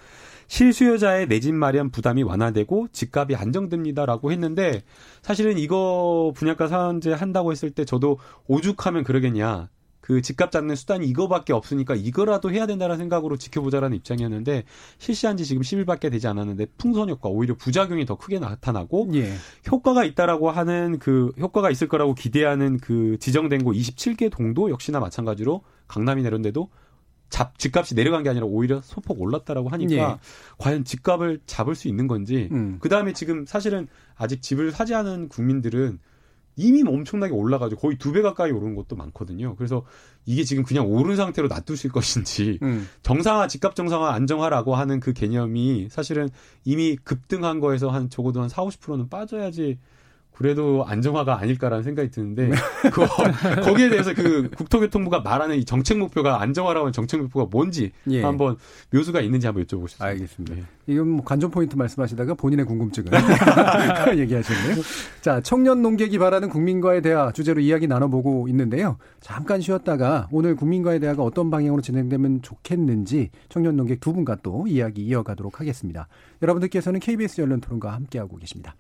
[0.55, 4.83] 실수요자의 내 집 마련 부담이 완화되고 집값이 안정됩니다라고 했는데
[5.21, 9.69] 사실은 이거 분양가 상한제 한다고 했을 때 저도 오죽하면 그러겠냐.
[10.01, 14.63] 그 집값 잡는 수단이 이거밖에 없으니까 이거라도 해야 된다는 생각으로 지켜보자라는 입장이었는데
[14.99, 19.35] 실시한 지 지금 10일밖에 되지 않았는데 풍선 효과 오히려 부작용이 더 크게 나타나고 예.
[19.73, 25.63] 효과가 있다라고 하는 그 효과가 있을 거라고 기대하는 그 지정된 곳 27개 동도 역시나 마찬가지로
[25.89, 26.69] 강남이나 이런 데도
[27.35, 30.17] 잡, 집값이 내려간 게 아니라 오히려 소폭 올랐다라고 하니까 예.
[30.59, 32.79] 과연 집값을 잡을 수 있는 건지 음.
[32.81, 35.99] 그 다음에 지금 사실은 아직 집을 사지 않은 국민들은
[36.55, 39.57] 이미 엄청나게 올라가지고 거의 두 배 가까이 오른 것도 많거든요.
[39.57, 39.83] 그래서
[40.27, 42.89] 이게 지금 그냥 오른 상태로 놔두실 것인지 음.
[43.03, 46.29] 정상화 집값 정상화 안정화라고 하는 그 개념이 사실은
[46.65, 49.81] 이미 급등한 거에서 한 적어도 한 4, 50%는 빠져야지
[50.37, 52.57] 그래도 안정화가 아닐까라는 생각이 드는데 네.
[52.91, 53.07] 그
[53.63, 58.23] 거기에 대해서 그 국토교통부가 말하는 이 정책 목표가 안정화라고 하는 정책 목표가 뭔지 예.
[58.23, 58.57] 한번
[58.93, 60.07] 묘수가 있는지 한번 여쭤보고 싶습니다.
[60.07, 60.55] 알겠습니다.
[60.57, 60.65] 네.
[60.87, 63.13] 이건 뭐 관전 포인트 말씀하시다가 본인의 궁금증을
[64.19, 64.83] 얘기하셨네요.
[65.21, 68.99] 자, 청년 농객이 바라는 국민과의 대화 주제로 이야기 나눠보고 있는데요.
[69.21, 75.03] 잠깐 쉬었다가 오늘 국민과의 대화가 어떤 방향으로 진행되면 좋겠는지 청년 농객 두 분과 또 이야기
[75.03, 76.09] 이어가도록 하겠습니다.
[76.43, 78.75] 여러분들께서는 KBS 연론 토론과 함께하고 계십니다.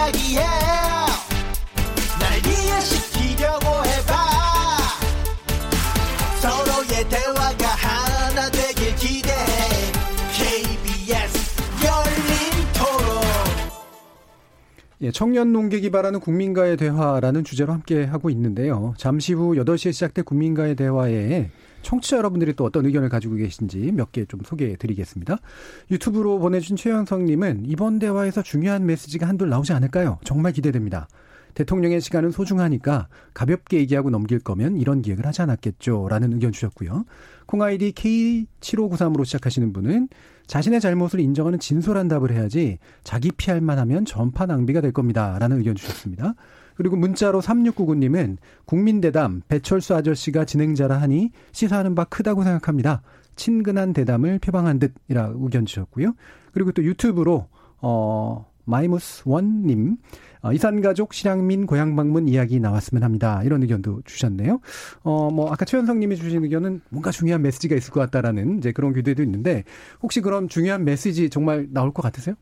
[0.00, 0.40] 이야기해.
[2.18, 4.14] 날 이해시키려고 해봐.
[6.40, 9.92] 서로의 대화가 하나 되길 기대해
[10.32, 11.38] KBS
[11.84, 13.22] 열린 토론.
[15.02, 18.94] 예, 청년 농객이 바라는 국민과의 대화라는 주제로 함께 하고 있는데요.
[18.96, 21.50] 잠시 후 8시에 시작될 국민과의 대화에
[21.82, 25.38] 청취자 여러분들이 또 어떤 의견을 가지고 계신지 몇 개 좀 소개해 드리겠습니다.
[25.90, 30.18] 유튜브로 보내주신 최영성님은 이번 대화에서 중요한 메시지가 한둘 나오지 않을까요?
[30.24, 31.08] 정말 기대됩니다.
[31.54, 36.06] 대통령의 시간은 소중하니까 가볍게 얘기하고 넘길 거면 이런 기획을 하지 않았겠죠.
[36.08, 37.04] 라는 의견 주셨고요.
[37.46, 40.08] 콩아이디 K7593으로 시작하시는 분은
[40.46, 45.36] 자신의 잘못을 인정하는 진솔한 답을 해야지 자기 피할 만 하면 전파 낭비가 될 겁니다.
[45.40, 46.34] 라는 의견 주셨습니다.
[46.80, 53.02] 그리고 문자로 3699님은 국민대담 배철수 아저씨가 진행자라 하니 시사하는 바 크다고 생각합니다.
[53.36, 56.14] 친근한 대담을 표방한 듯이라 의견 주셨고요.
[56.52, 57.48] 그리고 또 유튜브로
[57.82, 59.98] 어 마이무스 원님
[60.40, 63.42] 어, 이산가족 실향민 고향 방문 이야기 나왔으면 합니다.
[63.44, 64.60] 이런 의견도 주셨네요.
[65.02, 69.22] 어, 뭐, 아까 최현성님이 주신 의견은 뭔가 중요한 메시지가 있을 것 같다라는 이제 그런 기대도
[69.22, 69.64] 있는데,
[70.00, 72.36] 혹시 그럼 중요한 메시지 정말 나올 것 같으세요?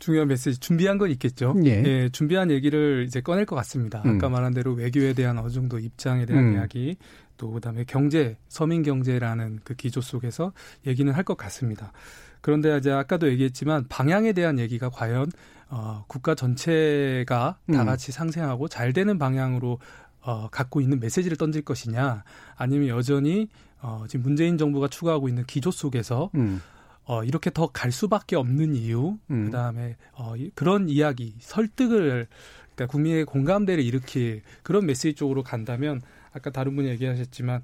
[0.00, 1.54] 중요한 메시지 준비한 건 있겠죠.
[1.64, 1.82] 예.
[1.84, 4.02] 예 준비한 얘기를 이제 꺼낼 것 같습니다.
[4.04, 4.16] 음.
[4.16, 6.54] 아까 말한 대로 외교에 대한 어느 정도 입장에 대한 음.
[6.54, 6.96] 이야기,
[7.36, 10.52] 또 그다음에 경제, 서민 경제라는 그 기조 속에서
[10.86, 11.92] 얘기는 할 것 같습니다.
[12.40, 15.30] 그런데 이제 아까도 얘기했지만 방향에 대한 얘기가 과연
[15.68, 17.86] 어, 국가 전체가 다 음.
[17.86, 19.78] 같이 상생하고 잘 되는 방향으로
[20.22, 22.24] 어, 갖고 있는 메시지를 던질 것이냐,
[22.56, 23.48] 아니면 여전히
[23.82, 26.60] 어, 지금 문재인 정부가 추구하고 있는 기조 속에서 음.
[27.04, 29.46] 어, 이렇게 더 갈 수밖에 없는 이유, 음.
[29.46, 32.26] 그 다음에 어, 그런 이야기, 설득을
[32.74, 36.00] 그러니까 국민의 공감대를 일으킬 그런 메시지 쪽으로 간다면
[36.32, 37.62] 아까 다른 분이 얘기하셨지만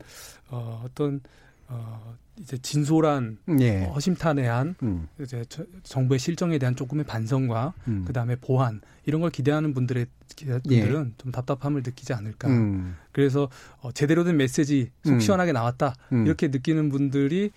[0.51, 1.20] 어, 어떤
[1.68, 3.85] 어, 이제 진솔한 예.
[3.85, 5.09] 허심탄회한 음.
[5.20, 5.44] 이제
[5.83, 8.05] 정부의 실정에 대한 조금의 반성과 음.
[8.07, 11.14] 그다음에 보완 이런 걸 기대하는 분들의 분들은 예.
[11.16, 12.49] 좀 답답함을 느끼지 않을까.
[12.49, 12.97] 음.
[13.12, 13.49] 그래서
[13.81, 15.21] 어, 제대로 된 메시지 속 음.
[15.21, 16.27] 시원하게 나왔다 음.
[16.27, 17.51] 이렇게 느끼는 분들이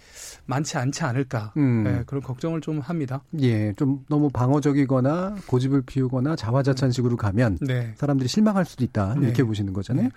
[0.46, 1.84] 많지 않지 않을까 음.
[1.84, 3.24] 네, 그런 걱정을 좀 합니다.
[3.42, 7.94] 예, 좀 너무 방어적이거나 고집을 피우거나 자화자찬식으로 가면 네.
[7.98, 9.44] 사람들이 실망할 수도 있다 이렇게 네.
[9.44, 10.06] 보시는 거잖아요.
[10.06, 10.12] 네.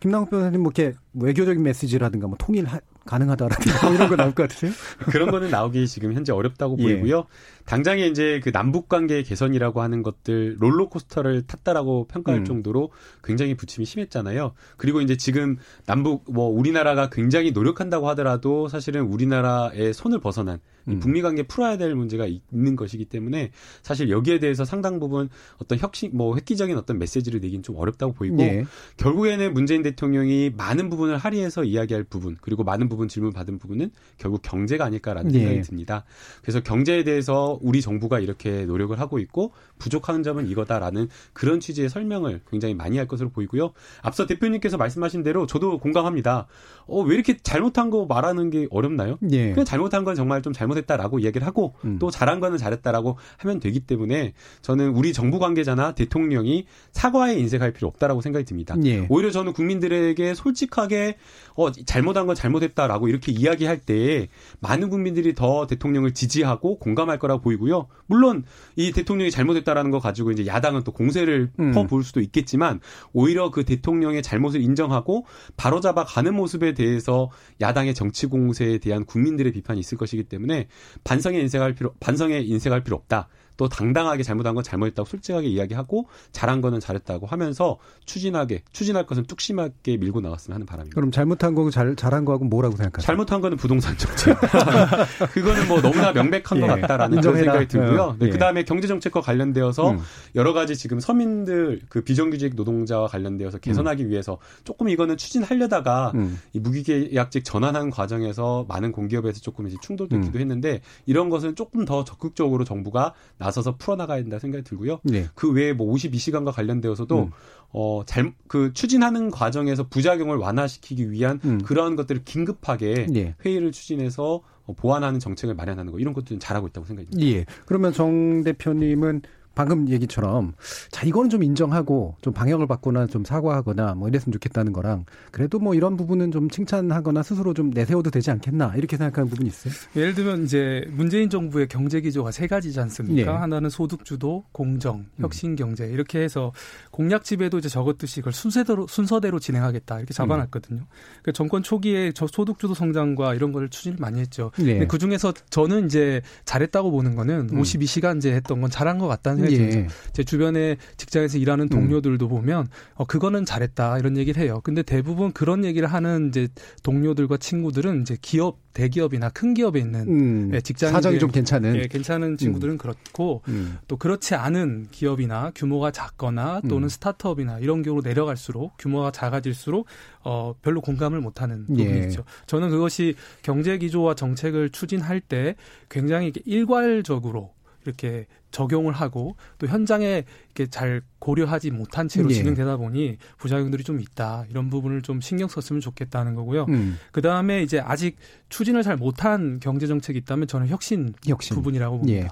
[0.00, 2.66] 김남국 변호사님 뭐 이렇게 외교적인 메시지라든가 뭐 통일
[3.04, 4.72] 가능하다라든가 뭐 이런 거 나올 것 같으세요?
[5.10, 6.82] 그런 거는 나오기 지금 현재 어렵다고 예.
[6.82, 7.26] 보이고요.
[7.64, 12.44] 당장에 이제 그 남북 관계 개선이라고 하는 것들 롤 러코스터를 탔다라고 평가할 음.
[12.44, 12.90] 정도로
[13.24, 14.52] 굉장히 부침이 심했잖아요.
[14.76, 20.58] 그리고 이제 지금 남북 뭐 우리나라가 굉장히 노력한다고 하더라도 사실은 우리나라의 손을 벗어난
[20.88, 21.00] 음.
[21.00, 23.50] 북미 관계 풀어야 될 문제가 있는 것이기 때문에
[23.82, 28.36] 사실 여기에 대해서 상당 부분 어떤 혁신 뭐 획기적인 어떤 메시지를 내긴 좀 어렵다고 보이고
[28.36, 28.64] 네.
[28.96, 34.42] 결국에는 문재인 대통령이 많은 부분을 할애해서 이야기할 부분 그리고 많은 부분 질문 받은 부분은 결국
[34.42, 35.38] 경제가 아닐까라는 네.
[35.40, 36.04] 생각이 듭니다.
[36.42, 42.42] 그래서 경제에 대해서 우리 정부가 이렇게 노력을 하고 있고 부족한 점은 이거다라는 그런 취지의 설명을
[42.48, 43.72] 굉장히 많이 할 것으로 보이고요.
[44.02, 46.46] 앞서 대표님께서 말씀하신 대로 저도 공감합니다.
[46.86, 49.18] 어, 왜 이렇게 잘못한 거 말하는 게 어렵나요?
[49.30, 49.50] 예.
[49.50, 51.98] 그냥 잘못한 건 정말 좀 잘못 했다라고 이야기를 하고 음.
[51.98, 57.88] 또 잘한 거는 잘했다라고 하면 되기 때문에 저는 우리 정부 관계자나 대통령이 사과에 인색할 필요
[57.88, 58.76] 없다라고 생각이 듭니다.
[58.84, 59.06] 예.
[59.08, 61.16] 오히려 저는 국민들에게 솔직하게
[61.56, 64.28] 어, 잘못한 건 잘못했다라고 이렇게 이야기할 때
[64.60, 67.86] 많은 국민들이 더 대통령을 지지하고 공감할 거라고 보이고요.
[68.06, 68.44] 물론
[68.76, 71.72] 이 대통령이 잘못했다라는 거 가지고 이제 야당은 또 공세를 음.
[71.72, 72.80] 퍼부을 수도 있겠지만
[73.12, 79.80] 오히려 그 대통령의 잘못을 인정하고 바로잡아 가는 모습에 대해서 야당의 정치 공세에 대한 국민들의 비판이
[79.80, 80.65] 있을 것이기 때문에
[81.04, 83.28] 반성에 인색할 필요 반성에 인색할 필요 없다.
[83.56, 89.96] 또 당당하게 잘못한 건 잘못했다고 솔직하게 이야기하고 잘한 거는 잘했다고 하면서 추진하게 추진할 것은 뚝심하게
[89.96, 90.94] 밀고 나갔으면 하는 바람입니다.
[90.94, 93.06] 그럼 잘못한 거고 잘 잘한 거하고 뭐라고 생각하세요?
[93.06, 94.36] 잘못한 거는 부동산 정책.
[95.32, 96.60] 그거는 뭐 너무나 명백한 예.
[96.60, 98.16] 것 같다라는 그런 생각이 들고요.
[98.18, 98.30] 네, 예.
[98.30, 99.98] 그다음에 경제 정책과 관련되어서 음.
[100.34, 104.10] 여러 가지 지금 서민들 그 비정규직 노동자와 관련되어서 개선하기 음.
[104.10, 106.38] 위해서 조금 이거는 추진하려다가 음.
[106.52, 110.40] 이 무기계약직 전환하는 과정에서 많은 공기업에서 조금 이제 충돌도 있기도 음.
[110.40, 115.00] 했는데 이런 것은 조금 더 적극적으로 정부가 나 서서 풀어나가야 된다 생각이 들고요.
[115.04, 115.26] 네.
[115.34, 117.30] 그 외에 뭐 52시간과 관련되어서도 음.
[117.70, 121.58] 어, 잘, 그 추진하는 과정에서 부작용을 완화시키기 위한 음.
[121.62, 123.34] 그러한 것들을 긴급하게 네.
[123.44, 127.26] 회의를 추진해서 어, 보완하는 정책을 마련하는 거 이런 것들은 잘하고 있다고 생각합니다.
[127.26, 127.44] 예.
[127.66, 129.22] 그러면 정 대표님은
[129.56, 130.52] 방금 얘기처럼
[130.90, 135.74] 자 이거는 좀 인정하고 좀 방향을 바꾸나 좀 사과하거나 뭐 이랬으면 좋겠다는 거랑 그래도 뭐
[135.74, 139.72] 이런 부분은 좀 칭찬하거나 스스로 좀 내세워도 되지 않겠나 이렇게 생각하는 부분이 있어요.
[139.96, 143.32] 예를 들면 이제 문재인 정부의 경제 기조가 세 가지지 않습니까?
[143.32, 143.38] 네.
[143.38, 145.22] 하나는 소득 주도, 공정, 음.
[145.22, 146.52] 혁신 경제 이렇게 해서
[146.90, 150.80] 공약 집에도 이제 적었듯이 그걸 순서대로 순서대로 진행하겠다 이렇게 잡아놨거든요.
[150.80, 150.86] 음.
[151.22, 154.50] 그러니까 정권 초기에 저 소득 주도 성장과 이런 걸 추진을 많이 했죠.
[154.58, 154.86] 네.
[154.86, 157.62] 그 중에서 저는 이제 잘했다고 보는 거는 음.
[157.62, 159.86] 52시간제 했던 건 잘한 것 같다는 예.
[160.12, 162.28] 제 주변에 직장에서 일하는 동료들도 음.
[162.28, 164.60] 보면 어 그거는 잘했다 이런 얘기를 해요.
[164.64, 166.48] 근데 대부분 그런 얘기를 하는 이제
[166.82, 170.50] 동료들과 친구들은 이제 기업 대기업이나 큰 기업에 있는 음.
[170.52, 172.78] 예, 직장 사정이 좀 괜찮은 예, 괜찮은 친구들은 음.
[172.78, 173.78] 그렇고 음.
[173.88, 176.88] 또 그렇지 않은 기업이나 규모가 작거나 또는 음.
[176.90, 179.86] 스타트업이나 이런 경우로 내려갈수록 규모가 작아질수록
[180.24, 181.98] 어 별로 공감을 못하는 부분이 예.
[182.04, 182.24] 있죠.
[182.46, 185.56] 저는 그것이 경제 기조와 정책을 추진할 때
[185.88, 187.55] 굉장히 일괄적으로
[187.90, 192.34] 이렇게 적용을 하고 또 현장에 이렇게 잘 고려하지 못한 채로 예.
[192.34, 196.66] 진행되다 보니 부작용들이 좀 있다 이런 부분을 좀 신경 썼으면 좋겠다는 거고요.
[196.68, 196.98] 음.
[197.12, 198.16] 그 다음에 이제 아직
[198.48, 201.56] 추진을 잘 못한 경제 정책이 있다면 저는 혁신, 혁신.
[201.56, 202.26] 부분이라고 봅니다.
[202.26, 202.28] 예.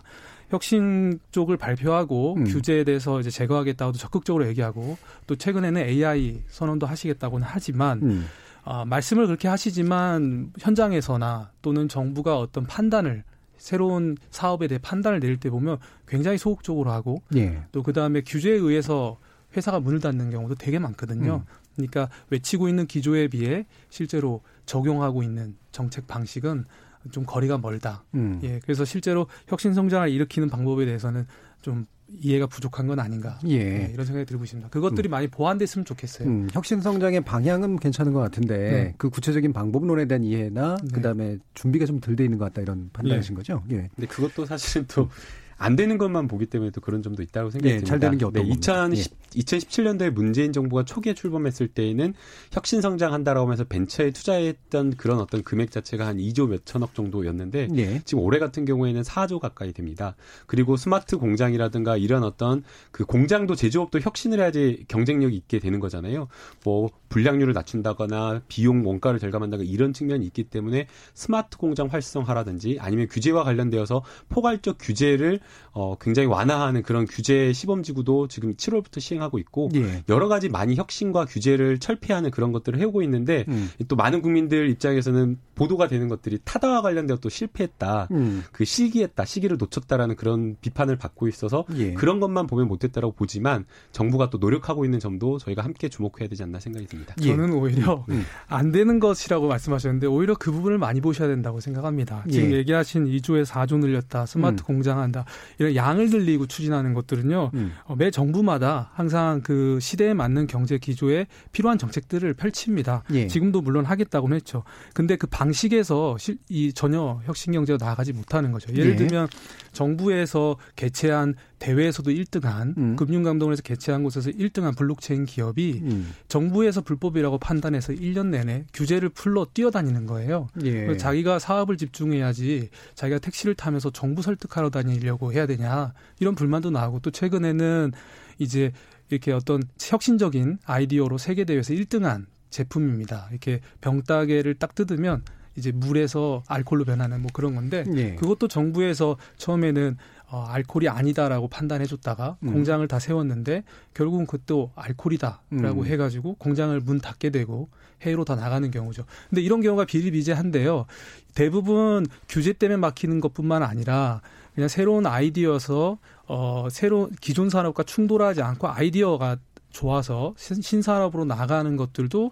[0.51, 2.45] 혁신 쪽을 발표하고 음.
[2.45, 8.27] 규제에 대해서 이제 제거하겠다고도 적극적으로 얘기하고 또 최근에는 AI 선언도 하시겠다고는 하지만 음.
[8.65, 13.25] 어, 말씀을 그렇게 하시지만 현장에서나 또는 정부가 어떤 판단을
[13.65, 17.63] 새로운 사업에 대해 판단을 내릴 때 보면 굉장히 소극적으로 하고 예.
[17.73, 19.17] 또 그다음에 규제에 의해서
[19.57, 21.37] 회사가 문을 닫는 경우도 되게 많거든요.
[21.49, 21.55] 음.
[21.75, 26.67] 그러니까 외치고 있는 기조에 비해 실제로 적용하고 있는 정책 방식은
[27.11, 28.05] 좀 거리가 멀다.
[28.13, 28.39] 음.
[28.43, 28.61] 예.
[28.63, 31.27] 그래서 실제로 혁신 성장을 일으키는 방법에 대해서는
[31.63, 31.87] 좀
[32.21, 33.65] 이해가 부족한 건 아닌가 예.
[33.65, 34.69] 네, 이런 생각이 들고 있습니다.
[34.71, 35.11] 그것들이 음.
[35.11, 36.29] 많이 보완됐으면 좋겠어요.
[36.29, 38.95] 음, 혁신 성장의 방향은 괜찮은 것 같은데 네.
[38.99, 40.89] 그 구체적인 방법론에 대한 이해나 네.
[40.93, 43.37] 그다음에 준비가 좀 덜 돼 있는 것 같다 이런 판단이신 예.
[43.37, 43.63] 거죠?
[43.71, 43.89] 예.
[43.95, 45.09] 근데 그것도 사실은 또
[45.57, 47.89] 안 되는 것만 보기 때문에 또 그런 점도 있다고 생각이 네, 듭니다.
[47.89, 49.41] 잘 되는 게 어떤 네, 2010, 예.
[49.41, 52.15] 2017년도에 문재인 정부가 초기에 출범했을 때에는
[52.53, 58.01] 혁신 성장한다라고 하면서 벤처에 투자했던 그런 어떤 금액 자체가 한 2조 몇천억 정도였는데 예.
[58.05, 60.17] 지금 올해 같은 경우에는 4조 가까이 됩니다.
[60.47, 66.29] 그리고 스마트 공장이라든가 이런 어떤 그 공장도 제조업도 혁신을 해야지 경쟁력이 있게 되는 거잖아요.
[66.65, 73.45] 뭐 불량률을 낮춘다거나 비용 원가를 절감한다거나 이런 측면이 있기 때문에 스마트 공장 활성화라든지 아니면 규제와
[73.45, 75.41] 관련되어서 포괄적 규제를
[75.73, 80.05] 어, 굉장히 완화하는 그런 규제 시범지구도 지금 7월부터 시행하고 있고 예.
[80.09, 83.69] 여러 가지 많이 혁신과 규제를 철폐하는 그런 것들을 해오고 있는데 음.
[83.89, 88.45] 또 많은 국민들 입장에서는 보도가 되는 것들이 타다와 관련되어 또 실패했다, 음.
[88.53, 91.95] 그 시기했다, 시기를 놓쳤다라는 그런 비판을 받고 있어서 예.
[91.95, 96.61] 그런 것만 보면 못했다라고 보지만 정부가 또 노력하고 있는 점도 저희가 함께 주목해야 되지 않나
[96.61, 97.15] 생각이 듭니다.
[97.23, 97.27] 예.
[97.27, 98.25] 저는 오히려 음.
[98.47, 102.25] 안 되는 것이라고 말씀하셨는데 오히려 그 부분을 많이 보셔야 된다고 생각합니다.
[102.31, 102.59] 지금 예.
[102.59, 104.67] 얘기하신 2조에 4조 늘렸다, 스마트 음.
[104.67, 105.25] 공장한다.
[105.59, 107.51] 이런 양을 늘리고 추진하는 것들은요.
[107.55, 107.73] 음.
[107.85, 113.05] 어, 매 정부마다 항상 그 시대에 맞는 경제 기조에 필요한 정책들을 펼칩니다.
[113.13, 113.27] 예.
[113.27, 114.65] 지금도 물론 하겠다고는 했죠.
[114.93, 116.17] 근데 그 방식에서
[116.49, 118.73] 이 전혀 혁신 경제가 나아가지 못하는 거죠.
[118.73, 118.97] 예를 예.
[118.97, 119.29] 들면
[119.73, 122.97] 정부에서 개최한 대회에서도 1등한 음.
[122.97, 126.13] 금융감독원에서 개최한 곳에서 1등한 블록체인 기업이 음.
[126.29, 130.49] 정부에서 불법이라고 판단해서 1년 내내 규제를 풀러 뛰어다니는 거예요.
[130.63, 130.95] 예.
[130.99, 137.11] 자기가 사업을 집중해야지 자기가 택시를 타면서 정부 설득하러 다니려고 해야 되냐 이런 불만도 나오고 또
[137.11, 137.93] 최근에는
[138.39, 138.73] 이제
[139.09, 143.29] 이렇게 어떤 혁신적인 아이디어로 세계 대회에서 1등한 제품입니다.
[143.31, 145.23] 이렇게 병따개를 딱 뜯으면
[145.57, 148.15] 이제 물에서 알코올로 변하는 뭐 그런 건데 예.
[148.17, 149.97] 그것도 정부에서 처음에는
[150.31, 152.53] 어, 알코올이 아니다라고 판단해줬다가 음.
[152.53, 155.87] 공장을 다 세웠는데 결국은 그것도 알코올이다라고 음.
[155.87, 157.69] 해가지고 공장을 문 닫게 되고
[158.03, 159.05] 해외로 다 나가는 경우죠.
[159.29, 160.87] 근데 이런 경우가 비일비재한데요.
[161.35, 164.23] 대부분 규제 때문에 막히는 것뿐만 아니라
[164.55, 169.37] 그냥 새로운 아이디어여서 어 새로운 기존 산업과 충돌하지 않고 아이디어가
[169.71, 172.31] 좋아서 신산업으로 나가는 것들도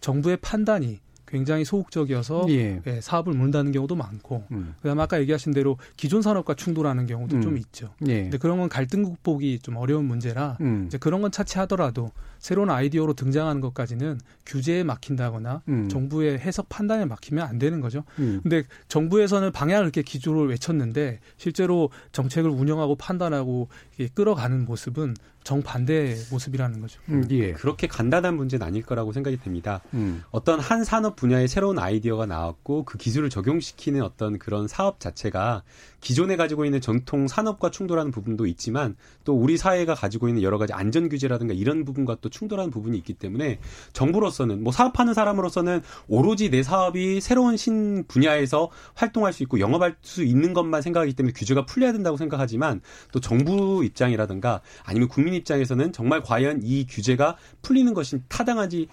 [0.00, 0.98] 정부의 판단이
[1.30, 2.80] 굉장히 소극적이어서 예.
[2.86, 4.74] 예, 사업을 문다는 경우도 많고 음.
[4.82, 7.42] 그다음에 아까 얘기하신 대로 기존 산업과 충돌하는 경우도 음.
[7.42, 7.94] 좀 있죠.
[8.06, 8.22] 예.
[8.22, 10.84] 근데 그런 건 갈등 극복이 좀 어려운 문제라 음.
[10.86, 15.88] 이제 그런 건 차치하더라도 새로운 아이디어로 등장하는 것까지는 규제에 막힌다거나 음.
[15.88, 18.02] 정부의 해석 판단에 막히면 안 되는 거죠.
[18.18, 18.40] 음.
[18.42, 23.68] 근데 정부에서는 방향을 이렇게 기조를 외쳤는데 실제로 정책을 운영하고 판단하고
[24.14, 27.00] 끌어가는 모습은 정반대의 모습이라는 거죠.
[27.08, 27.52] 음, 예.
[27.52, 29.80] 그렇게 간단한 문제는 아닐 거라고 생각이 됩니다.
[29.94, 30.22] 음.
[30.30, 35.62] 어떤 한 산업 분야에 새로운 아이디어가 나왔고 그 기술을 적용시키는 어떤 그런 사업 자체가
[36.00, 40.72] 기존에 가지고 있는 전통 산업과 충돌하는 부분도 있지만 또 우리 사회가 가지고 있는 여러 가지
[40.72, 43.58] 안전 규제라든가 이런 부분과 또 충돌하는 부분이 있기 때문에
[43.92, 50.22] 정부로서는 뭐 사업하는 사람으로서는 오로지 내 사업이 새로운 신 분야에서 활동할 수 있고 영업할 수
[50.22, 52.80] 있는 것만 생각하기 때문에 규제가 풀려야 된다고 생각하지만
[53.12, 58.88] 또 정부 입장이라든가 아니면 국민 입장에서는 정말 과연 이 규제가 풀리는 것이 타당한지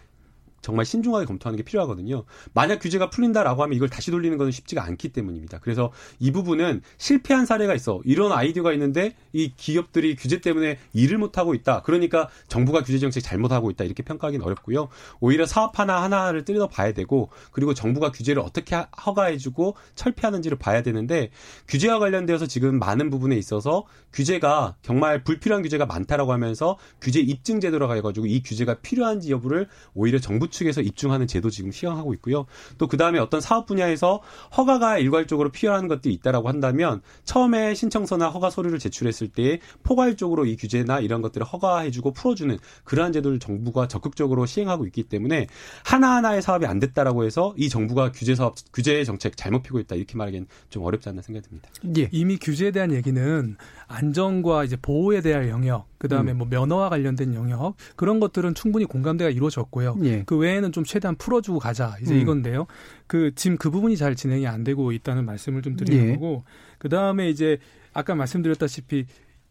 [0.62, 2.24] 정말 신중하게 검토하는 게 필요하거든요.
[2.54, 5.60] 만약 규제가 풀린다라고 하면 이걸 다시 돌리는 것은 쉽지가 않기 때문입니다.
[5.60, 8.02] 그래서 이 부분은 실패한 사례가 있어.
[8.06, 11.84] 이런 아이디어가 있는데 이 기업들이 규제 때문에 일을 못 하고 있다.
[11.84, 13.84] 그러니까 정부가 규제 정책 잘못하고 있다.
[13.84, 14.90] 이렇게 평가하기는 어렵고요.
[15.20, 21.30] 오히려 사업 하나 하나를 뜯어 봐야 되고 그리고 정부가 규제를 어떻게 허가해주고 철폐하는지를 봐야 되는데
[21.68, 27.96] 규제와 관련되어서 지금 많은 부분에 있어서 규제가 정말 불필요한 규제가 많다라고 하면서 규제 입증 제도라고
[27.96, 32.46] 해가지고 이 규제가 필요한지 여부를 오히려 정부 측에서 입증하는 제도 지금 시행하고 있고요.
[32.78, 34.22] 또 그 다음에 어떤 사업 분야에서
[34.58, 41.00] 허가가 일괄적으로 필요한 것들이 있다라고 한다면 처음에 신청서나 허가 서류를 제출했을 때 포괄적으로 이 규제나
[41.00, 45.46] 이런 것들을 허가해 주고 풀어 주는 그러한 제도를 정부가 적극적으로 시행하고 있기 때문에
[45.86, 50.18] 하나하나의 사업이 안 됐다라고 해서 이 정부가 규제 사업 규제 정책 잘못 피고 있다 이렇게
[50.18, 51.70] 말하기는 좀 어렵지 않나 생각이 듭니다.
[51.98, 52.10] 예.
[52.12, 56.38] 이미 규제에 대한 얘기는 안전과 이제 보호에 대한 영역, 그 다음에 음.
[56.40, 59.98] 뭐 면허와 관련된 영역 그런 것들은 충분히 공감대가 이루어졌고요.
[60.04, 60.24] 예.
[60.26, 62.20] 그 외에는 좀 최대한 풀어주고 가자 이제 음.
[62.20, 62.68] 이건데요.
[63.08, 66.14] 그 지금 그 부분이 잘 진행이 안 되고 있다는 말씀을 좀 드리는 예.
[66.14, 66.44] 거고
[66.78, 67.58] 그 다음에 이제
[67.94, 69.06] 아까 말씀드렸다시피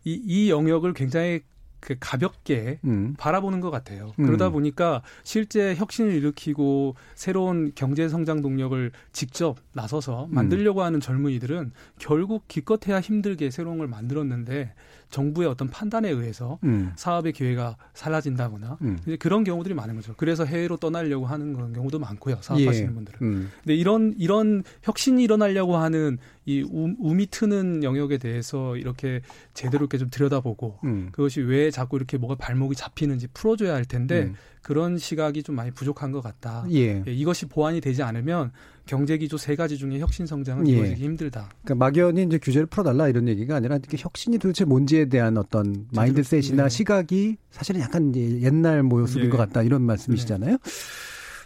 [0.04, 1.40] 이, 이 영역을 굉장히
[1.80, 3.14] 그 가볍게 음.
[3.18, 4.12] 바라보는 것 같아요.
[4.18, 4.26] 음.
[4.26, 12.48] 그러다 보니까 실제 혁신을 일으키고 새로운 경제 성장 동력을 직접 나서서 만들려고 하는 젊은이들은 결국
[12.48, 14.74] 기껏해야 힘들게 새로운 걸 만들었는데
[15.10, 16.92] 정부의 어떤 판단에 의해서 음.
[16.96, 18.98] 사업의 기회가 사라진다거나 음.
[19.06, 20.14] 이제 그런 경우들이 많은 거죠.
[20.16, 22.38] 그래서 해외로 떠나려고 하는 그런 경우도 많고요.
[22.40, 22.94] 사업하시는 예.
[22.94, 23.18] 분들은.
[23.22, 23.50] 음.
[23.62, 29.20] 근데 이런 이런 혁신이 일어나려고 하는 이 우, 미 트는 영역에 대해서 이렇게
[29.54, 31.08] 제대로 이렇게 좀 들여다보고 음.
[31.12, 34.34] 그것이 왜 자꾸 이렇게 뭐가 발목이 잡히는지 풀어줘야 할 텐데 음.
[34.66, 36.66] 그런 시각이 좀 많이 부족한 것 같다.
[36.72, 37.00] 예.
[37.06, 38.50] 예, 이것이 보완이 되지 않으면
[38.84, 40.72] 경제 기조 세 가지 중에 혁신 성장은 예.
[40.72, 41.50] 이루어지기 힘들다.
[41.62, 46.64] 그러니까 막연히 이제 규제를 풀어달라 이런 얘기가 아니라 이렇게 혁신이 도대체 뭔지에 대한 어떤 마인드셋이나
[46.64, 46.68] 네.
[46.68, 49.30] 시각이 사실은 약간 옛날 모습인 네.
[49.30, 50.56] 것 같다 이런 말씀이시잖아요.
[50.56, 50.58] 네.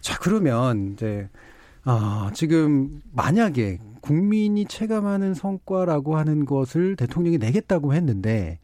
[0.01, 1.29] 자 그러면 이제
[1.85, 8.61] 아 지금 만약에 국민이 체감하는 성과라고 하는 것을 대통령이 내겠다고 했는데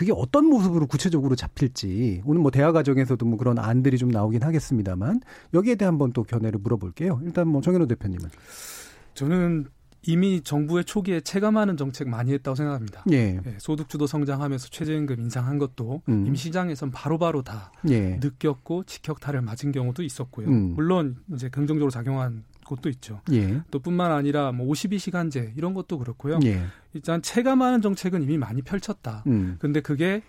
[0.00, 5.20] 그게 어떤 모습으로 구체적으로 잡힐지 오늘 뭐 대화 과정에서도 뭐 그런 안들이 좀 나오긴 하겠습니다만
[5.52, 7.20] 여기에 대한 한번 또 견해를 물어볼게요.
[7.22, 8.30] 일단 뭐 정현호 대표님은
[9.12, 9.66] 저는
[10.06, 13.04] 이미 정부의 초기에 체감하는 정책 많이 했다고 생각합니다.
[13.12, 13.42] 예.
[13.44, 16.24] 예, 소득주도 성장하면서 최저임금 인상한 것도 음.
[16.26, 18.18] 이미 시장에선 바로바로 다 예.
[18.22, 20.48] 느꼈고 직격탄을 맞은 경우도 있었고요.
[20.48, 20.72] 음.
[20.76, 23.20] 물론 이제 긍정적으로 작용한 곳도 있죠.
[23.32, 23.62] 예.
[23.70, 26.38] 또 뿐만 아니라 뭐 52시간제 이런 것도 그렇고요.
[26.44, 26.62] 예.
[26.94, 29.24] 일단 체감하는 정책은 이미 많이 펼쳤다.
[29.26, 29.56] 음.
[29.58, 30.22] 근데 그게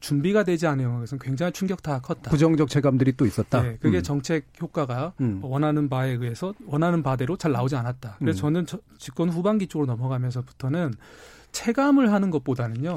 [0.00, 2.30] 준비가 되지 않은 것은 굉장히 충격타가 컸다.
[2.30, 3.62] 부정적 체감들이 또 있었다.
[3.62, 4.02] 네, 그게 음.
[4.02, 5.40] 정책 효과가 음.
[5.42, 8.16] 원하는 바에 의해서 원하는 바대로 잘 나오지 않았다.
[8.18, 8.40] 그래서 음.
[8.40, 10.94] 저는 저, 집권 후반기 쪽으로 넘어가면서부터는
[11.52, 12.94] 체감을 하는 것보다는요.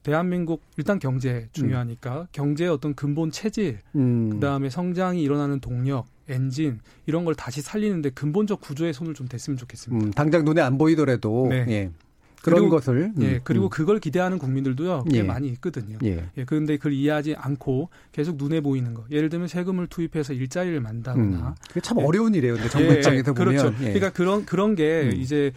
[0.00, 0.02] 음.
[0.02, 2.26] 대한민국 일단 경제 중요하니까 음.
[2.32, 4.30] 경제의 어떤 근본 체질, 음.
[4.30, 10.06] 그다음에 성장이 일어나는 동력, 엔진 이런 걸 다시 살리는데 근본적 구조에 손을 좀 댔으면 좋겠습니다.
[10.06, 11.66] 음, 당장 눈에 안 보이더라도 네.
[11.68, 11.90] 예.
[12.42, 13.68] 그런 그리고, 것을 예 음, 그리고 음.
[13.68, 15.22] 그걸 기대하는 국민들도요 꽤 예.
[15.22, 15.98] 많이 있거든요.
[16.04, 16.24] 예.
[16.38, 16.44] 예.
[16.44, 19.04] 그런데 그걸 이해하지 않고 계속 눈에 보이는 거.
[19.10, 21.48] 예를 들면 세금을 투입해서 일자리를 만다거나.
[21.48, 21.54] 음.
[21.68, 22.04] 그게 참 예.
[22.04, 22.54] 어려운 일이에요.
[22.54, 23.74] 근데 정부 예, 입장에서 보면 그렇죠.
[23.80, 23.92] 예.
[23.92, 25.20] 그러니까 그런 그런 게 음.
[25.20, 25.52] 이제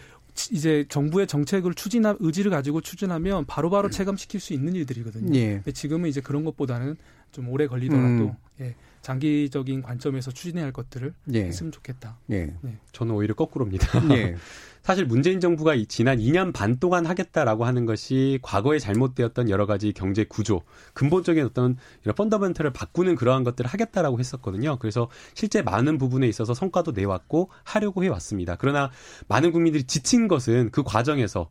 [0.52, 3.90] 이제 정부의 정책을 추진하 의지를 가지고 추진하면 바로바로 바로 음.
[3.90, 5.34] 체감시킬 수 있는 일들이거든요.
[5.38, 5.54] 예.
[5.54, 6.96] 근데 지금은 이제 그런 것보다는
[7.32, 8.34] 좀 오래 걸리더라도 음.
[8.60, 8.74] 예,
[9.04, 11.44] 장기적인 관점에서 추진해야 할 것들을 예.
[11.44, 12.18] 했으면 좋겠다.
[12.30, 12.54] 예.
[12.62, 12.78] 네.
[12.92, 13.86] 저는 오히려 거꾸로입니다.
[14.16, 14.34] 예.
[14.82, 20.24] 사실 문재인 정부가 지난 2년 반 동안 하겠다라고 하는 것이 과거에 잘못되었던 여러 가지 경제
[20.24, 20.62] 구조,
[20.94, 24.78] 근본적인 어떤 이런 펀더멘털을 바꾸는 그러한 것들을 하겠다라고 했었거든요.
[24.78, 28.56] 그래서 실제 많은 부분에 있어서 성과도 내왔고 하려고 해왔습니다.
[28.56, 28.90] 그러나
[29.28, 31.50] 많은 국민들이 지친 것은 그 과정에서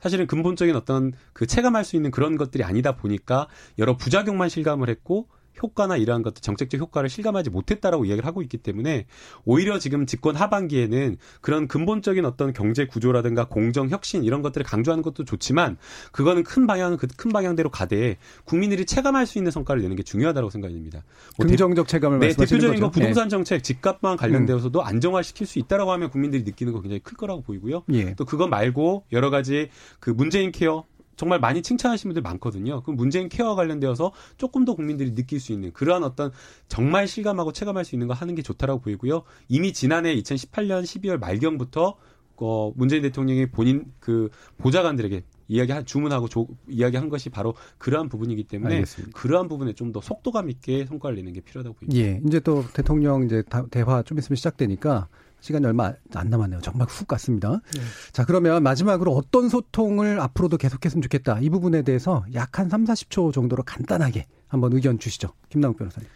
[0.00, 3.46] 사실은 근본적인 어떤 그 체감할 수 있는 그런 것들이 아니다 보니까
[3.78, 5.28] 여러 부작용만 실감을 했고
[5.62, 9.06] 효과나 이러한 것들 정책적 효과를 실감하지 못했다라고 이야기를 하고 있기 때문에
[9.44, 15.24] 오히려 지금 집권 하반기에는 그런 근본적인 어떤 경제 구조라든가 공정 혁신 이런 것들을 강조하는 것도
[15.24, 15.76] 좋지만
[16.12, 20.74] 그거는 큰 방향은 그큰 방향대로 가되 국민들이 체감할 수 있는 성과를 내는 게 중요하다고 생각이
[20.74, 21.02] 듭니다.
[21.38, 22.80] 뭐 긍정적 체감을 네, 대표적인 거죠.
[22.80, 23.30] 거 부동산 네.
[23.30, 24.86] 정책 집값만 관련되어서도 음.
[24.86, 27.84] 안정화시킬 수 있다라고 하면 국민들이 느끼는 거 굉장히 클 거라고 보이고요.
[27.92, 28.14] 예.
[28.14, 29.68] 또 그거 말고 여러 가지
[30.00, 30.84] 그 문재인 케어
[31.16, 32.82] 정말 많이 칭찬하시는 분들 많거든요.
[32.82, 36.32] 그 문재인 케어와 관련되어서 조금 더 국민들이 느낄 수 있는 그러한 어떤
[36.68, 39.22] 정말 실감하고 체감할 수 있는 거 하는 게 좋다라고 보이고요.
[39.48, 41.96] 이미 지난해 2018년 12월 말경부터
[42.44, 48.74] 어, 문재인 대통령이 본인 그 보좌관들에게 이야기 주문하고 조, 이야기한 것이 바로 그러한 부분이기 때문에
[48.76, 49.16] 알겠습니다.
[49.16, 52.02] 그러한 부분에 좀 더 속도감 있게 성과를 내는 게 필요하다고 보입니다.
[52.02, 55.08] 예, 이제 또 대통령 이제 대화 좀 있으면 시작되니까
[55.42, 56.60] 시간이 얼마 안 남았네요.
[56.60, 57.60] 정말 훅 갔습니다.
[57.74, 57.80] 네.
[58.12, 61.40] 자, 그러면 마지막으로 어떤 소통을 앞으로도 계속했으면 좋겠다.
[61.40, 65.28] 이 부분에 대해서 약 한 3, 40초 정도로 간단하게 한번 의견 주시죠.
[65.48, 66.08] 김남욱 변호사님.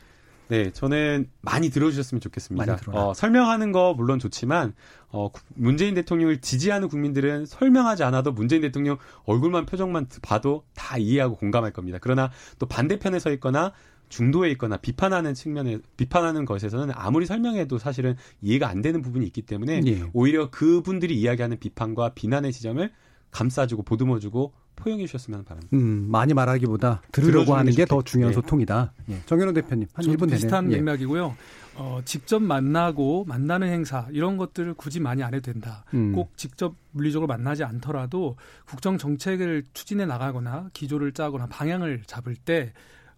[0.49, 2.79] 네, 저는 많이 들어주셨으면 좋겠습니다.
[2.93, 4.75] 어, 설명하는 거 물론 좋지만
[5.09, 11.73] 어, 문재인 대통령을 지지하는 국민들은 설명하지 않아도 문재인 대통령 얼굴만 표정만 봐도 다 이해하고 공감할
[11.73, 11.99] 겁니다.
[12.01, 13.73] 그러나 또 반대편에 서 있거나
[14.09, 19.83] 중도에 있거나 비판하는 측면에 비판하는 것에서는 아무리 설명해도 사실은 이해가 안 되는 부분이 있기 때문에
[19.87, 20.05] 예.
[20.13, 22.91] 오히려 그분들이 이야기하는 비판과 비난의 지점을
[23.31, 25.75] 감싸주고 보듬어주고 포용해 주셨으면 바랍니다.
[25.75, 28.35] 음, 많이 말하기보다 들으려고 하는 게 더 중요한 네.
[28.35, 28.93] 소통이다.
[29.11, 29.21] 예.
[29.27, 30.83] 정현호 대표님 한 1분 비슷한 되네요.
[30.83, 31.37] 맥락이고요.
[31.77, 35.85] 어, 직접 만나고 만나는 행사 이런 것들을 굳이 많이 안 해도 된다.
[35.95, 36.13] 음.
[36.13, 38.37] 꼭 직접 물리적으로 만나지 않더라도
[38.67, 42.73] 국정 정책을 추진해 나가거나 기조를 짜거나 방향을 잡을 때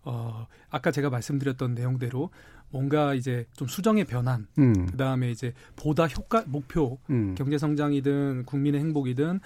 [0.08, 2.30] 어, 아까 제가 말씀드렸던 내용대로
[2.70, 4.86] 뭔가 이제 좀 수정의 변환, 음.
[4.86, 7.34] 그 다음에 이제 보다 효과, 목표, 음.
[7.36, 9.40] 경제 성장이든 국민의 행복이든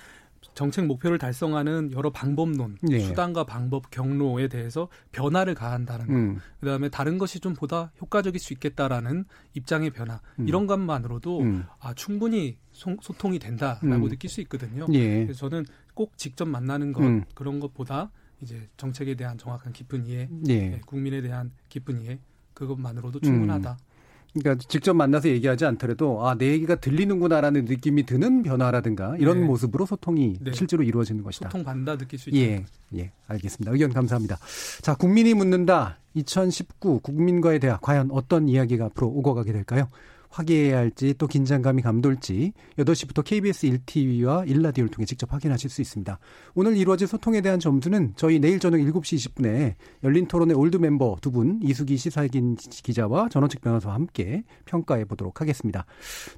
[0.55, 3.01] 정책 목표를 달성하는 여러 방법론, 네.
[3.01, 6.13] 수단과 방법, 경로에 대해서 변화를 가한다는 거.
[6.13, 6.39] 음.
[6.61, 10.21] 그다음에 다른 것이 좀 보다 효과적일 수 있겠다라는 입장의 변화.
[10.39, 10.49] 음.
[10.49, 11.65] 이런 것만으로도 음.
[11.81, 14.09] 아 충분히 소, 통이 된다라고 음.
[14.09, 14.87] 느낄 수 있거든요.
[14.93, 15.25] 예.
[15.25, 17.25] 그래서 저는 꼭 직접 만나는 것 음.
[17.35, 18.11] 그런 것보다
[18.43, 20.69] 이제 정책에 대한 정확한 깊은 이해, 예.
[20.71, 22.19] 네, 국민에 대한 깊은 이해
[22.55, 23.71] 그것만으로도 충분하다.
[23.71, 23.93] 음.
[24.35, 29.47] 그러니까 직접 만나서 얘기하지 않더라도 아 내 얘기가 들리는구나라는 느낌이 드는 변화라든가 이런 네.
[29.47, 30.53] 모습으로 소통이 네.
[30.55, 31.51] 실제로 이루어지는 것이다.
[31.51, 32.39] 소통 받다 느낄 수 있다.
[32.39, 32.65] 예,
[32.97, 33.73] 예, 알겠습니다.
[33.73, 34.39] 의견 감사합니다.
[34.81, 35.99] 자, 국민이 묻는다.
[36.15, 39.89] 2019 국민과의 대화 과연 어떤 이야기가 앞으로 오고 가게 될까요?
[40.33, 46.19] 화기애애할지 또 긴장감이 감돌지 8시부터 KBS 1TV와 1라디오를 통해 직접 확인하실 수 있습니다.
[46.55, 51.33] 오늘 이루어질 소통에 대한 점수는 저희 내일 저녁 7시 20분에 열린 토론의 old 멤버 두
[51.33, 55.87] 분 이숙이 시사인 기자와 전원책 변호사와 함께 평가해 보도록 하겠습니다.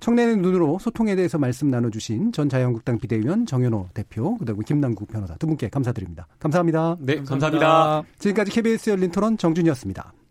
[0.01, 5.47] 청년의 눈으로 소통에 대해서 말씀 나눠주신 전 자유한국당 비대위원 정현호 대표 그리고 김남국 변호사 두
[5.47, 6.27] 분께 감사드립니다.
[6.39, 6.97] 감사합니다.
[7.01, 7.51] 네, 감사합니다.
[7.51, 8.03] 감사합니다.
[8.19, 10.24] 지금까지 KBS 열린 토론 정준희였습니다.